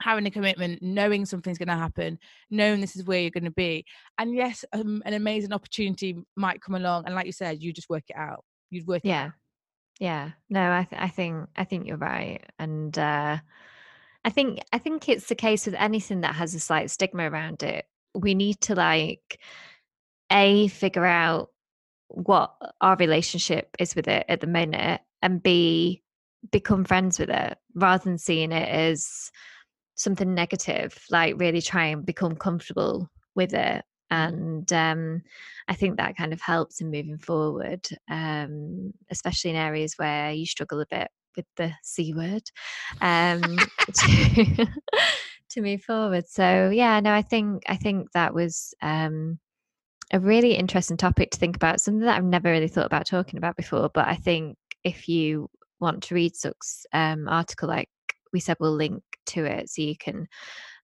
having 0.00 0.26
a 0.26 0.30
commitment, 0.30 0.80
knowing 0.80 1.26
something's 1.26 1.58
going 1.58 1.68
to 1.68 1.74
happen, 1.74 2.18
knowing 2.50 2.80
this 2.80 2.96
is 2.96 3.04
where 3.04 3.20
you're 3.20 3.30
going 3.30 3.44
to 3.44 3.50
be. 3.50 3.84
And 4.16 4.34
yes, 4.34 4.64
um, 4.72 5.02
an 5.04 5.12
amazing 5.12 5.52
opportunity 5.52 6.16
might 6.36 6.62
come 6.62 6.76
along. 6.76 7.04
And 7.06 7.14
like 7.14 7.26
you 7.26 7.32
said, 7.32 7.62
you 7.62 7.72
just 7.72 7.90
work 7.90 8.04
it 8.08 8.16
out. 8.16 8.44
You'd 8.70 8.86
work 8.86 9.04
it. 9.04 9.08
yeah. 9.08 9.30
Yeah. 9.98 10.32
No, 10.48 10.72
I 10.72 10.84
th- 10.84 11.00
I 11.02 11.08
think 11.08 11.48
I 11.56 11.64
think 11.64 11.86
you're 11.86 11.96
right. 11.96 12.44
And 12.58 12.96
uh 12.98 13.38
I 14.24 14.30
think 14.30 14.60
I 14.72 14.78
think 14.78 15.08
it's 15.08 15.28
the 15.28 15.34
case 15.34 15.66
with 15.66 15.74
anything 15.76 16.22
that 16.22 16.34
has 16.36 16.54
a 16.54 16.60
slight 16.60 16.90
stigma 16.90 17.30
around 17.30 17.62
it. 17.62 17.86
We 18.14 18.34
need 18.34 18.60
to 18.62 18.74
like 18.74 19.40
a 20.32 20.68
figure 20.68 21.06
out 21.06 21.50
what 22.08 22.54
our 22.80 22.96
relationship 22.96 23.76
is 23.78 23.94
with 23.96 24.08
it 24.08 24.26
at 24.28 24.40
the 24.40 24.46
minute 24.48 25.02
and 25.22 25.42
b 25.42 26.02
become 26.52 26.84
friends 26.84 27.18
with 27.18 27.30
it 27.30 27.58
rather 27.74 28.04
than 28.04 28.18
seeing 28.18 28.52
it 28.52 28.68
as 28.68 29.30
something 29.96 30.34
negative 30.34 30.98
like 31.10 31.38
really 31.40 31.62
try 31.62 31.86
and 31.86 32.06
become 32.06 32.36
comfortable 32.36 33.10
with 33.34 33.54
it 33.54 33.84
and 34.10 34.70
um, 34.72 35.22
I 35.68 35.74
think 35.74 35.96
that 35.96 36.16
kind 36.16 36.32
of 36.32 36.40
helps 36.40 36.80
in 36.80 36.90
moving 36.90 37.18
forward, 37.18 37.86
um, 38.10 38.92
especially 39.10 39.50
in 39.50 39.56
areas 39.56 39.94
where 39.96 40.32
you 40.32 40.46
struggle 40.46 40.80
a 40.80 40.86
bit 40.86 41.08
with 41.36 41.46
the 41.56 41.72
c 41.82 42.12
word 42.14 42.42
um, 43.00 43.40
to, 43.94 44.66
to 45.50 45.60
move 45.60 45.82
forward. 45.82 46.26
So 46.28 46.70
yeah, 46.70 47.00
no, 47.00 47.12
I 47.12 47.22
think 47.22 47.62
I 47.68 47.76
think 47.76 48.12
that 48.12 48.34
was 48.34 48.74
um, 48.82 49.38
a 50.12 50.20
really 50.20 50.54
interesting 50.54 50.96
topic 50.96 51.30
to 51.30 51.38
think 51.38 51.56
about. 51.56 51.80
Something 51.80 52.06
that 52.06 52.16
I've 52.16 52.24
never 52.24 52.50
really 52.50 52.68
thought 52.68 52.86
about 52.86 53.06
talking 53.06 53.38
about 53.38 53.56
before, 53.56 53.90
but 53.92 54.06
I 54.06 54.16
think 54.16 54.56
if 54.84 55.08
you 55.08 55.48
want 55.80 56.02
to 56.04 56.14
read 56.14 56.34
Sukh's 56.34 56.86
um, 56.92 57.28
article, 57.28 57.68
like 57.68 57.88
we 58.32 58.40
said, 58.40 58.56
we'll 58.60 58.74
link 58.74 59.02
to 59.26 59.44
it 59.44 59.68
so 59.70 59.82
you 59.82 59.96
can 59.96 60.26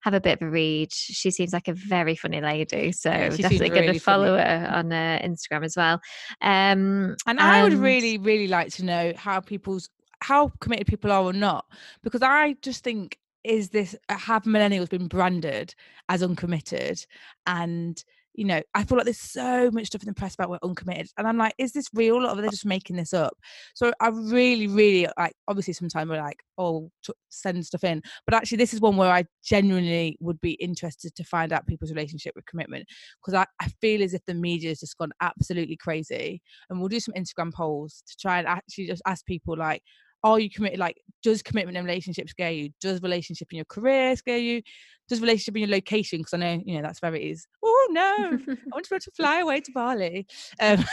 have 0.04 0.12
a 0.14 0.20
bit 0.20 0.40
of 0.40 0.46
a 0.46 0.50
read. 0.50 0.92
She 0.92 1.30
seems 1.30 1.54
like 1.54 1.66
a 1.66 1.72
very 1.72 2.14
funny 2.14 2.40
lady, 2.40 2.92
so 2.92 3.10
yeah, 3.10 3.30
definitely 3.30 3.70
going 3.70 3.92
to 3.92 3.98
follow 3.98 4.36
funny. 4.36 4.42
her 4.42 4.70
on 4.74 4.92
uh, 4.92 5.18
Instagram 5.24 5.64
as 5.64 5.76
well. 5.76 5.94
Um, 6.42 7.16
and, 7.26 7.38
and 7.38 7.40
I 7.40 7.62
would 7.62 7.72
really, 7.72 8.18
really 8.18 8.46
like 8.46 8.70
to 8.74 8.84
know 8.84 9.14
how 9.16 9.40
people's 9.40 9.88
how 10.20 10.52
committed 10.60 10.86
people 10.86 11.10
are 11.10 11.22
or 11.22 11.32
not, 11.32 11.64
because 12.02 12.22
I 12.22 12.56
just 12.60 12.84
think 12.84 13.18
is 13.44 13.70
this 13.70 13.96
have 14.10 14.44
millennials 14.44 14.88
been 14.90 15.08
branded 15.08 15.74
as 16.08 16.22
uncommitted 16.22 17.04
and 17.46 18.02
you 18.34 18.44
know, 18.44 18.60
I 18.74 18.84
feel 18.84 18.98
like 18.98 19.04
there's 19.04 19.20
so 19.20 19.70
much 19.70 19.86
stuff 19.86 20.02
in 20.02 20.08
the 20.08 20.14
press 20.14 20.34
about 20.34 20.50
we're 20.50 20.58
uncommitted. 20.62 21.08
And 21.16 21.26
I'm 21.26 21.38
like, 21.38 21.54
is 21.58 21.72
this 21.72 21.86
real 21.94 22.26
or 22.26 22.28
are 22.28 22.36
they 22.36 22.48
just 22.48 22.66
making 22.66 22.96
this 22.96 23.14
up? 23.14 23.36
So 23.74 23.92
I 24.00 24.08
really, 24.08 24.66
really 24.66 25.08
like, 25.16 25.34
obviously, 25.46 25.74
sometimes 25.74 26.10
we're 26.10 26.20
like, 26.20 26.42
oh, 26.58 26.90
send 27.28 27.64
stuff 27.64 27.84
in. 27.84 28.02
But 28.26 28.34
actually, 28.34 28.58
this 28.58 28.74
is 28.74 28.80
one 28.80 28.96
where 28.96 29.10
I 29.10 29.24
genuinely 29.44 30.16
would 30.20 30.40
be 30.40 30.52
interested 30.54 31.14
to 31.14 31.24
find 31.24 31.52
out 31.52 31.66
people's 31.66 31.92
relationship 31.92 32.34
with 32.34 32.46
commitment 32.46 32.86
because 33.20 33.34
I, 33.34 33.46
I 33.60 33.68
feel 33.80 34.02
as 34.02 34.14
if 34.14 34.24
the 34.26 34.34
media 34.34 34.70
has 34.70 34.80
just 34.80 34.98
gone 34.98 35.12
absolutely 35.20 35.76
crazy. 35.76 36.42
And 36.68 36.80
we'll 36.80 36.88
do 36.88 37.00
some 37.00 37.14
Instagram 37.14 37.52
polls 37.52 38.02
to 38.08 38.16
try 38.20 38.38
and 38.38 38.48
actually 38.48 38.86
just 38.86 39.02
ask 39.06 39.24
people, 39.26 39.56
like, 39.56 39.82
are 40.24 40.40
you 40.40 40.48
committed? 40.48 40.78
Like, 40.78 40.96
does 41.22 41.42
commitment 41.42 41.76
in 41.76 41.84
relationships 41.84 42.30
scare 42.30 42.50
you? 42.50 42.70
Does 42.80 43.02
relationship 43.02 43.48
in 43.52 43.56
your 43.56 43.66
career 43.66 44.16
scare 44.16 44.38
you? 44.38 44.62
Does 45.08 45.20
relationship 45.20 45.56
in 45.56 45.62
your 45.62 45.70
location? 45.70 46.20
Because 46.20 46.34
I 46.34 46.38
know, 46.38 46.62
you 46.64 46.76
know, 46.76 46.82
that's 46.82 47.02
where 47.02 47.14
it 47.14 47.22
is. 47.22 47.46
Oh 47.62 47.88
no, 47.90 48.16
I 48.18 48.30
want 48.72 48.84
to 48.84 48.90
be 48.90 48.94
able 48.96 49.00
to 49.00 49.10
fly 49.16 49.40
away 49.40 49.60
to 49.60 49.72
Bali. 49.72 50.26
Um, 50.60 50.84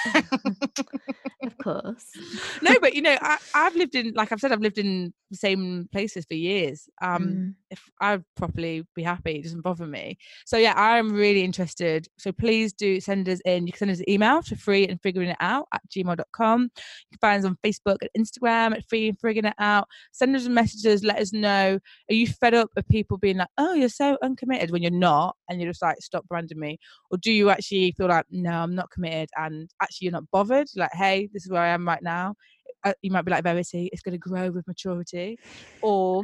of 1.43 1.57
course. 1.63 2.05
no, 2.61 2.75
but 2.81 2.93
you 2.93 3.01
know, 3.01 3.17
I, 3.21 3.37
have 3.53 3.75
lived 3.75 3.95
in, 3.95 4.13
like 4.15 4.31
I've 4.31 4.39
said, 4.39 4.51
I've 4.51 4.61
lived 4.61 4.77
in 4.77 5.13
the 5.29 5.37
same 5.37 5.87
places 5.91 6.25
for 6.25 6.35
years. 6.35 6.89
Um, 7.01 7.23
mm. 7.23 7.53
If 7.69 7.89
I'd 8.01 8.23
properly 8.35 8.85
be 8.95 9.03
happy, 9.03 9.37
it 9.37 9.43
doesn't 9.43 9.61
bother 9.61 9.87
me. 9.87 10.17
So 10.45 10.57
yeah, 10.57 10.73
I'm 10.75 11.13
really 11.13 11.43
interested. 11.43 12.07
So 12.17 12.31
please 12.31 12.73
do 12.73 12.99
send 12.99 13.29
us 13.29 13.39
in. 13.45 13.65
You 13.65 13.73
can 13.73 13.79
send 13.79 13.91
us 13.91 13.99
an 13.99 14.09
email 14.09 14.41
to 14.43 14.55
free 14.55 14.87
and 14.87 15.01
figuring 15.01 15.29
it 15.29 15.37
out 15.39 15.67
at 15.73 15.81
gmail.com. 15.89 16.61
You 16.63 17.17
can 17.17 17.19
find 17.19 17.39
us 17.39 17.49
on 17.49 17.57
Facebook 17.63 17.97
and 18.01 18.25
Instagram 18.25 18.75
at 18.75 18.87
free 18.89 19.09
and 19.09 19.19
figuring 19.19 19.45
it 19.45 19.55
out. 19.57 19.87
Send 20.11 20.35
us 20.35 20.47
messages. 20.47 21.03
Let 21.03 21.19
us 21.19 21.31
know. 21.31 21.79
Are 22.09 22.13
you 22.13 22.27
fed 22.27 22.53
up 22.53 22.69
of 22.75 22.87
people 22.89 23.17
being 23.17 23.37
like, 23.37 23.47
oh, 23.57 23.73
you're 23.73 23.89
so 23.89 24.00
uncommitted 24.21 24.71
when 24.71 24.81
you're 24.81 24.91
not, 24.91 25.35
and 25.49 25.59
you're 25.59 25.71
just 25.71 25.81
like, 25.81 25.97
stop 26.01 26.27
branding 26.27 26.59
me? 26.59 26.77
Or 27.09 27.17
do 27.17 27.31
you 27.31 27.49
actually 27.49 27.93
feel 27.97 28.07
like, 28.07 28.25
no, 28.29 28.51
I'm 28.51 28.75
not 28.75 28.91
committed, 28.91 29.29
and 29.37 29.69
actually 29.81 30.05
you're 30.05 30.13
not 30.13 30.29
bothered? 30.31 30.67
Like, 30.75 30.93
hey, 30.93 31.29
this 31.33 31.45
is 31.45 31.51
where 31.51 31.61
I 31.61 31.69
am 31.69 31.87
right 31.87 32.03
now. 32.03 32.35
Uh, 32.83 32.93
you 33.01 33.11
might 33.11 33.25
be 33.25 33.31
like 33.31 33.43
Verity, 33.43 33.89
it's 33.91 34.01
going 34.01 34.13
to 34.13 34.17
grow 34.17 34.49
with 34.49 34.67
maturity, 34.67 35.37
or 35.81 36.23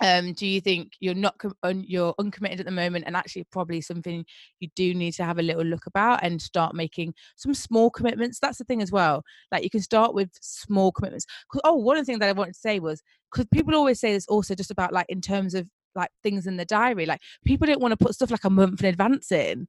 um, 0.00 0.32
do 0.32 0.46
you 0.46 0.60
think 0.60 0.92
you're 1.00 1.14
not 1.14 1.38
com- 1.38 1.56
un- 1.62 1.84
you're 1.86 2.14
uncommitted 2.18 2.60
at 2.60 2.66
the 2.66 2.72
moment 2.72 3.04
and 3.06 3.16
actually 3.16 3.44
probably 3.50 3.80
something 3.80 4.24
you 4.60 4.68
do 4.76 4.94
need 4.94 5.12
to 5.12 5.24
have 5.24 5.38
a 5.38 5.42
little 5.42 5.64
look 5.64 5.86
about 5.86 6.22
and 6.22 6.40
start 6.40 6.74
making 6.74 7.14
some 7.36 7.54
small 7.54 7.90
commitments 7.90 8.38
that's 8.40 8.58
the 8.58 8.64
thing 8.64 8.80
as 8.82 8.92
well 8.92 9.22
like 9.50 9.64
you 9.64 9.70
can 9.70 9.80
start 9.80 10.14
with 10.14 10.30
small 10.40 10.92
commitments 10.92 11.26
oh 11.64 11.74
one 11.74 11.96
of 11.96 12.02
the 12.02 12.06
things 12.06 12.20
that 12.20 12.28
i 12.28 12.32
wanted 12.32 12.54
to 12.54 12.60
say 12.60 12.78
was 12.78 13.02
because 13.32 13.46
people 13.52 13.74
always 13.74 13.98
say 13.98 14.12
this 14.12 14.26
also 14.28 14.54
just 14.54 14.70
about 14.70 14.92
like 14.92 15.06
in 15.08 15.20
terms 15.20 15.54
of 15.54 15.68
like 15.98 16.10
things 16.22 16.46
in 16.46 16.56
the 16.56 16.64
diary. 16.64 17.06
Like 17.06 17.20
people 17.44 17.66
don't 17.66 17.80
want 17.80 17.92
to 17.92 18.02
put 18.02 18.14
stuff 18.14 18.30
like 18.30 18.44
a 18.44 18.50
month 18.50 18.80
in 18.80 18.86
advance 18.86 19.30
in. 19.30 19.66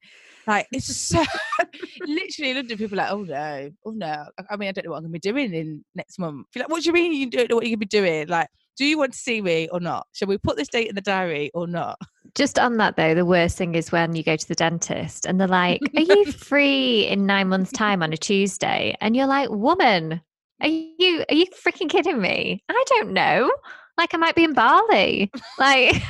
Like 0.47 0.67
it's 0.71 0.87
just 0.87 1.09
so 1.09 1.23
literally 2.05 2.53
London 2.53 2.77
people 2.77 2.97
like, 2.97 3.11
oh 3.11 3.23
no, 3.23 3.69
oh 3.85 3.91
no. 3.91 4.25
I 4.49 4.55
mean, 4.55 4.69
I 4.69 4.71
don't 4.71 4.85
know 4.85 4.91
what 4.91 4.97
I'm 4.97 5.03
gonna 5.03 5.11
be 5.11 5.19
doing 5.19 5.53
in 5.53 5.83
next 5.95 6.17
month. 6.19 6.47
You're 6.55 6.63
like, 6.63 6.71
what 6.71 6.83
do 6.83 6.87
you 6.87 6.93
mean 6.93 7.13
you 7.13 7.29
don't 7.29 7.49
know 7.49 7.55
what 7.57 7.65
you're 7.65 7.75
gonna 7.75 7.79
be 7.79 7.85
doing? 7.85 8.27
Like, 8.27 8.47
Do 8.77 8.85
you 8.85 8.97
want 8.97 9.13
to 9.13 9.19
see 9.19 9.41
me 9.41 9.67
or 9.71 9.79
not? 9.79 10.07
Shall 10.13 10.27
we 10.27 10.37
put 10.37 10.55
this 10.55 10.69
date 10.69 10.87
in 10.87 10.95
the 10.95 11.01
diary 11.01 11.51
or 11.53 11.67
not? 11.67 11.97
Just 12.35 12.57
on 12.57 12.77
that 12.77 12.95
though, 12.95 13.13
the 13.13 13.25
worst 13.25 13.57
thing 13.57 13.75
is 13.75 13.91
when 13.91 14.15
you 14.15 14.23
go 14.23 14.35
to 14.35 14.47
the 14.47 14.55
dentist 14.55 15.25
and 15.25 15.39
they're 15.39 15.47
like, 15.47 15.81
Are 15.95 16.01
you 16.01 16.31
free 16.31 17.05
in 17.07 17.25
nine 17.25 17.49
months' 17.49 17.71
time 17.71 18.01
on 18.01 18.13
a 18.13 18.17
Tuesday? 18.17 18.95
And 19.01 19.15
you're 19.15 19.27
like, 19.27 19.49
Woman, 19.49 20.21
are 20.61 20.67
you 20.67 21.25
are 21.29 21.35
you 21.35 21.45
freaking 21.47 21.89
kidding 21.89 22.19
me? 22.21 22.63
I 22.69 22.83
don't 22.87 23.11
know. 23.11 23.51
Like 23.99 24.13
I 24.13 24.17
might 24.17 24.33
be 24.33 24.45
in 24.45 24.53
Bali. 24.53 25.29
Like 25.57 26.01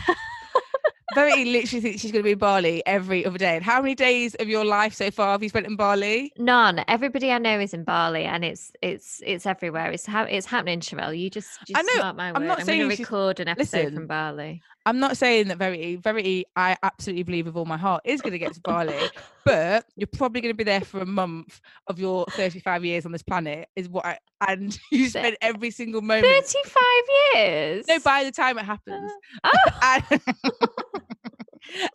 Verity 1.16 1.46
literally 1.46 1.82
thinks 1.82 2.02
she's 2.02 2.12
going 2.12 2.20
to 2.22 2.24
be 2.24 2.34
in 2.34 2.38
Bali 2.38 2.84
every 2.86 3.26
other 3.26 3.40
day. 3.40 3.56
And 3.56 3.66
how 3.66 3.82
many 3.82 3.96
days 3.96 4.36
of 4.36 4.48
your 4.48 4.64
life 4.64 4.94
so 4.94 5.10
far 5.10 5.32
have 5.32 5.42
you 5.42 5.50
spent 5.50 5.66
in 5.66 5.76
Bali? 5.76 6.32
None. 6.38 6.86
Everybody 6.88 7.32
I 7.32 7.40
know 7.40 7.60
is 7.60 7.74
in 7.74 7.84
Bali, 7.84 8.26
and 8.26 8.46
it's 8.46 8.72
it's 8.84 9.24
it's 9.26 9.48
everywhere. 9.48 9.90
It's 9.90 10.06
how 10.06 10.26
it's 10.26 10.46
happening, 10.46 10.82
Cheryl. 10.82 11.18
You 11.18 11.32
just, 11.32 11.66
just 11.66 11.80
I 11.80 11.82
know. 11.82 12.04
I'm 12.04 12.34
word. 12.36 12.48
not 12.48 12.60
I'm 12.60 12.66
saying 12.66 12.82
going 12.82 12.96
to 12.96 13.02
record 13.02 13.40
an 13.40 13.48
episode 13.48 13.78
Listen, 13.78 13.96
from 13.96 14.06
Bali. 14.08 14.62
I'm 14.90 14.98
not 14.98 15.18
saying 15.18 15.50
that 15.50 15.60
Verity, 15.60 15.98
Verity, 15.98 16.46
I 16.56 16.76
absolutely 16.82 17.22
believe 17.22 17.46
with 17.46 17.56
all 17.56 17.66
my 17.66 17.78
heart 17.78 18.02
is 18.06 18.22
going 18.22 18.32
to 18.32 18.40
get 18.40 18.56
to 18.56 18.62
Bali, 18.62 18.98
but 19.46 19.86
you're 19.96 20.08
probably 20.08 20.42
going 20.42 20.52
to 20.52 20.58
be 20.58 20.64
there 20.64 20.82
for 20.82 21.00
a 21.00 21.06
month 21.06 21.62
of 21.86 22.00
your 22.00 22.26
35 22.32 22.84
years 22.84 23.06
on 23.06 23.12
this 23.12 23.22
planet, 23.22 23.68
is 23.76 23.88
what 23.88 24.04
I, 24.04 24.18
and 24.48 24.76
you 24.92 25.08
spend 25.10 25.38
every 25.42 25.70
single 25.70 26.02
moment. 26.02 26.26
Thirty-five 26.26 27.36
years. 27.36 27.86
No, 27.88 28.00
by 28.00 28.24
the 28.24 28.32
time 28.32 28.58
it 28.58 28.66
happens. 28.66 29.12
Uh, 29.44 29.50
oh, 29.54 30.02
and, 30.12 30.22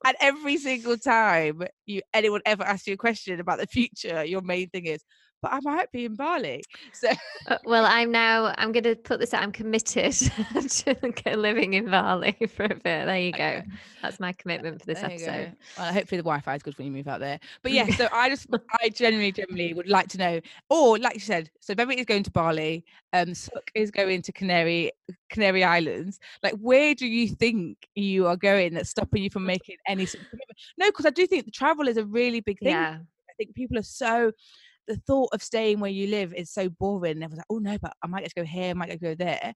and 0.07 0.17
every 0.21 0.57
single 0.57 0.97
time 0.97 1.65
you 1.87 2.01
anyone 2.13 2.43
ever 2.47 2.63
asks 2.63 2.87
you 2.87 2.95
a 2.95 2.97
question 2.97 3.41
about 3.41 3.59
the 3.59 3.67
future, 3.67 4.23
your 4.23 4.41
main 4.41 4.71
thing 4.71 4.87
is, 4.87 5.03
but 5.45 5.53
I 5.53 5.61
might 5.61 5.93
be 5.93 6.07
in 6.07 6.15
Bali. 6.15 6.63
So 6.95 7.11
Uh, 7.47 7.59
well, 7.67 7.85
I'm 7.85 8.11
now. 8.11 8.55
I'm 8.57 8.73
going 8.73 8.85
to 8.85 8.97
put 8.97 9.21
this 9.21 9.35
out. 9.35 9.43
I'm 9.43 9.53
committed 9.53 10.13
to 10.71 11.37
living 11.37 11.75
in 11.75 11.91
Bali 11.91 12.35
for 12.57 12.65
a 12.65 12.69
bit. 12.69 12.81
There 12.83 13.19
you 13.19 13.33
go. 13.33 13.45
Okay. 13.45 13.65
That's 14.01 14.19
my 14.19 14.33
commitment 14.33 14.81
for 14.81 14.87
this 14.87 15.01
There 15.01 15.11
episode. 15.11 15.53
Well, 15.77 15.93
hopefully 15.93 16.17
the 16.17 16.23
Wi-Fi 16.23 16.55
is 16.55 16.63
good 16.63 16.79
when 16.79 16.87
you 16.87 16.93
move 16.93 17.09
out 17.09 17.21
there. 17.21 17.39
But 17.63 17.73
yeah, 17.73 17.87
so 17.89 18.09
I 18.13 18.31
just, 18.31 18.47
I 18.81 18.89
generally, 18.89 19.33
generally 19.33 19.75
would 19.75 19.87
like 19.87 20.09
to 20.09 20.19
know, 20.19 20.41
or 20.71 20.99
like 20.99 21.13
you 21.13 21.21
said, 21.21 21.51
so 21.61 21.75
Beverly 21.75 22.01
is 22.01 22.07
going 22.07 22.23
to 22.23 22.31
Bali, 22.31 22.83
um, 23.13 23.29
Sukh 23.29 23.69
is 23.75 23.91
going 23.91 24.23
to 24.23 24.33
Canary, 24.33 24.93
Canary 25.29 25.63
Islands. 25.63 26.19
Like, 26.43 26.55
where 26.55 26.95
do 26.95 27.07
you 27.07 27.29
think 27.29 27.77
you 27.95 28.27
are 28.27 28.37
going 28.39 28.73
that's 28.73 28.89
stopping 28.89 29.23
you 29.23 29.29
from 29.29 29.45
making 29.45 29.77
any 29.87 30.07
sort 30.07 30.25
of 30.25 30.31
commitment? 30.31 30.59
No, 30.79 30.87
because 30.87 31.05
I 31.05 31.11
do 31.11 31.27
think 31.27 31.45
the 31.45 31.51
travel 31.51 31.89
is 31.89 31.99
a 31.99 32.07
really 32.07 32.41
big 32.41 32.59
thing. 32.61 32.71
Yeah. 32.71 33.01
I 33.29 33.33
think 33.37 33.55
people 33.55 33.77
are 33.77 33.83
so. 33.83 34.33
The 34.87 34.97
thought 34.97 35.31
of 35.33 35.43
staying 35.43 35.81
where 35.81 35.91
you 35.91 36.09
live 36.09 36.35
is 36.35 36.51
so 36.51 36.69
boring. 36.69 37.23
Everyone's 37.23 37.39
like, 37.39 37.47
"Oh 37.51 37.59
no, 37.59 37.79
but 37.79 37.95
I 38.03 38.07
might 38.07 38.21
get 38.23 38.31
to 38.35 38.41
go 38.41 38.45
here, 38.45 38.71
I 38.71 38.75
might 38.75 38.89
get 38.89 39.01
to 39.01 39.07
go 39.07 39.15
there." 39.15 39.55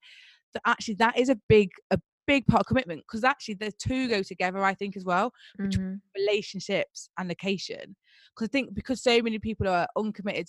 That 0.54 0.62
actually, 0.64 0.94
that 0.94 1.18
is 1.18 1.28
a 1.28 1.36
big, 1.48 1.70
a 1.90 2.00
big 2.26 2.46
part 2.46 2.60
of 2.62 2.66
commitment 2.66 3.02
because 3.02 3.24
actually 3.24 3.54
the 3.54 3.70
two 3.72 4.08
go 4.08 4.22
together. 4.22 4.62
I 4.64 4.74
think 4.74 4.96
as 4.96 5.04
well 5.04 5.32
Mhm. 5.60 6.00
relationships 6.16 7.10
and 7.18 7.28
location. 7.28 7.96
Because 8.34 8.48
I 8.48 8.52
think 8.52 8.74
because 8.74 9.02
so 9.02 9.20
many 9.22 9.38
people 9.38 9.68
are 9.68 9.86
uncommitted, 9.96 10.48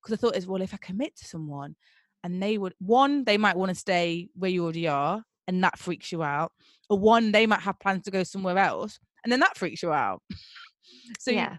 because 0.00 0.18
the 0.18 0.26
thought 0.26 0.36
is, 0.36 0.46
well, 0.46 0.62
if 0.62 0.74
I 0.74 0.78
commit 0.78 1.16
to 1.16 1.24
someone 1.24 1.76
and 2.24 2.42
they 2.42 2.58
would, 2.58 2.74
one, 2.78 3.24
they 3.24 3.36
might 3.38 3.56
want 3.56 3.70
to 3.70 3.74
stay 3.74 4.28
where 4.34 4.50
you 4.50 4.62
already 4.62 4.86
are 4.88 5.24
and 5.48 5.62
that 5.64 5.78
freaks 5.78 6.12
you 6.12 6.22
out. 6.22 6.52
Or 6.88 6.98
one, 6.98 7.32
they 7.32 7.46
might 7.46 7.60
have 7.60 7.78
plans 7.80 8.04
to 8.04 8.10
go 8.12 8.22
somewhere 8.22 8.58
else 8.58 8.98
and 9.24 9.32
then 9.32 9.40
that 9.40 9.56
freaks 9.58 9.82
you 9.82 9.92
out. 9.92 10.22
so 11.18 11.30
yeah. 11.32 11.58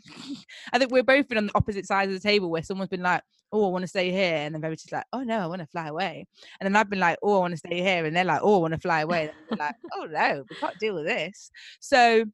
I 0.72 0.78
think 0.78 0.90
we're 0.90 1.02
both 1.02 1.28
been 1.28 1.38
on 1.38 1.46
the 1.46 1.54
opposite 1.54 1.86
sides 1.86 2.12
of 2.12 2.20
the 2.20 2.28
table 2.28 2.50
where 2.50 2.62
someone's 2.62 2.90
been 2.90 3.02
like, 3.02 3.22
oh, 3.52 3.66
I 3.66 3.68
want 3.70 3.82
to 3.82 3.88
stay 3.88 4.10
here. 4.10 4.36
And 4.36 4.54
then 4.54 4.62
Verity's 4.62 4.92
like, 4.92 5.04
oh, 5.12 5.22
no, 5.22 5.38
I 5.38 5.46
want 5.46 5.60
to 5.60 5.66
fly 5.66 5.88
away. 5.88 6.26
And 6.60 6.66
then 6.66 6.76
I've 6.76 6.88
been 6.88 7.00
like, 7.00 7.18
oh, 7.22 7.36
I 7.36 7.40
want 7.40 7.52
to 7.52 7.58
stay 7.58 7.80
here. 7.80 8.04
And 8.04 8.16
they're 8.16 8.24
like, 8.24 8.40
oh, 8.42 8.56
I 8.56 8.58
want 8.58 8.74
to 8.74 8.80
fly 8.80 9.00
away. 9.00 9.30
And 9.50 9.60
like, 9.60 9.74
oh, 9.94 10.06
no, 10.06 10.44
we 10.48 10.56
can't 10.56 10.78
deal 10.78 10.94
with 10.94 11.06
this. 11.06 11.50
So, 11.80 12.24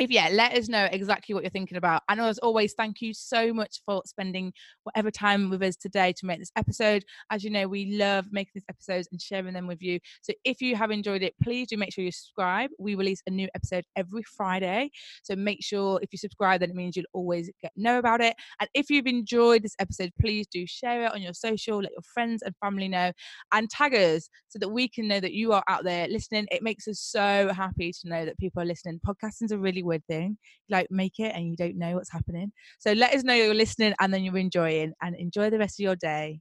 if 0.00 0.10
yeah, 0.10 0.30
let 0.32 0.56
us 0.56 0.66
know 0.66 0.88
exactly 0.90 1.34
what 1.34 1.44
you're 1.44 1.50
thinking 1.50 1.76
about. 1.76 2.02
And 2.08 2.18
as 2.22 2.38
always, 2.38 2.72
thank 2.72 3.02
you 3.02 3.12
so 3.12 3.52
much 3.52 3.82
for 3.84 4.00
spending 4.06 4.50
whatever 4.84 5.10
time 5.10 5.50
with 5.50 5.62
us 5.62 5.76
today 5.76 6.14
to 6.14 6.24
make 6.24 6.38
this 6.38 6.50
episode. 6.56 7.04
As 7.30 7.44
you 7.44 7.50
know, 7.50 7.68
we 7.68 7.98
love 7.98 8.24
making 8.32 8.52
these 8.54 8.64
episodes 8.70 9.08
and 9.12 9.20
sharing 9.20 9.52
them 9.52 9.66
with 9.66 9.82
you. 9.82 10.00
So 10.22 10.32
if 10.42 10.62
you 10.62 10.74
have 10.74 10.90
enjoyed 10.90 11.22
it, 11.22 11.34
please 11.42 11.68
do 11.68 11.76
make 11.76 11.92
sure 11.92 12.02
you 12.02 12.12
subscribe. 12.12 12.70
We 12.78 12.94
release 12.94 13.20
a 13.26 13.30
new 13.30 13.48
episode 13.54 13.84
every 13.94 14.22
Friday. 14.22 14.90
So 15.22 15.36
make 15.36 15.62
sure 15.62 16.00
if 16.02 16.08
you 16.12 16.18
subscribe, 16.18 16.60
then 16.60 16.70
it 16.70 16.76
means 16.76 16.96
you'll 16.96 17.04
always 17.12 17.50
get 17.60 17.72
know 17.76 17.98
about 17.98 18.22
it. 18.22 18.36
And 18.58 18.70
if 18.72 18.88
you've 18.88 19.06
enjoyed 19.06 19.62
this 19.62 19.76
episode, 19.78 20.12
please 20.18 20.46
do 20.46 20.66
share 20.66 21.04
it 21.04 21.12
on 21.12 21.20
your 21.20 21.34
social, 21.34 21.76
let 21.76 21.92
your 21.92 22.00
friends 22.14 22.40
and 22.42 22.54
family 22.56 22.88
know, 22.88 23.12
and 23.52 23.68
tag 23.68 23.94
us 23.94 24.30
so 24.48 24.58
that 24.60 24.70
we 24.70 24.88
can 24.88 25.08
know 25.08 25.20
that 25.20 25.34
you 25.34 25.52
are 25.52 25.64
out 25.68 25.84
there 25.84 26.08
listening. 26.08 26.46
It 26.50 26.62
makes 26.62 26.88
us 26.88 27.00
so 27.00 27.52
happy 27.54 27.92
to 27.92 28.08
know 28.08 28.24
that 28.24 28.38
people 28.38 28.62
are 28.62 28.66
listening. 28.66 28.98
Podcasting's 29.06 29.52
a 29.52 29.58
really 29.58 29.82
thing. 29.98 30.38
Like 30.68 30.88
make 30.90 31.18
it 31.18 31.32
and 31.34 31.48
you 31.48 31.56
don't 31.56 31.76
know 31.76 31.94
what's 31.96 32.12
happening. 32.12 32.52
So 32.78 32.92
let 32.92 33.14
us 33.14 33.24
know 33.24 33.34
you're 33.34 33.54
listening 33.54 33.94
and 34.00 34.12
then 34.14 34.22
you're 34.22 34.38
enjoying 34.38 34.92
and 35.02 35.16
enjoy 35.16 35.50
the 35.50 35.58
rest 35.58 35.80
of 35.80 35.84
your 35.84 35.96
day. 35.96 36.40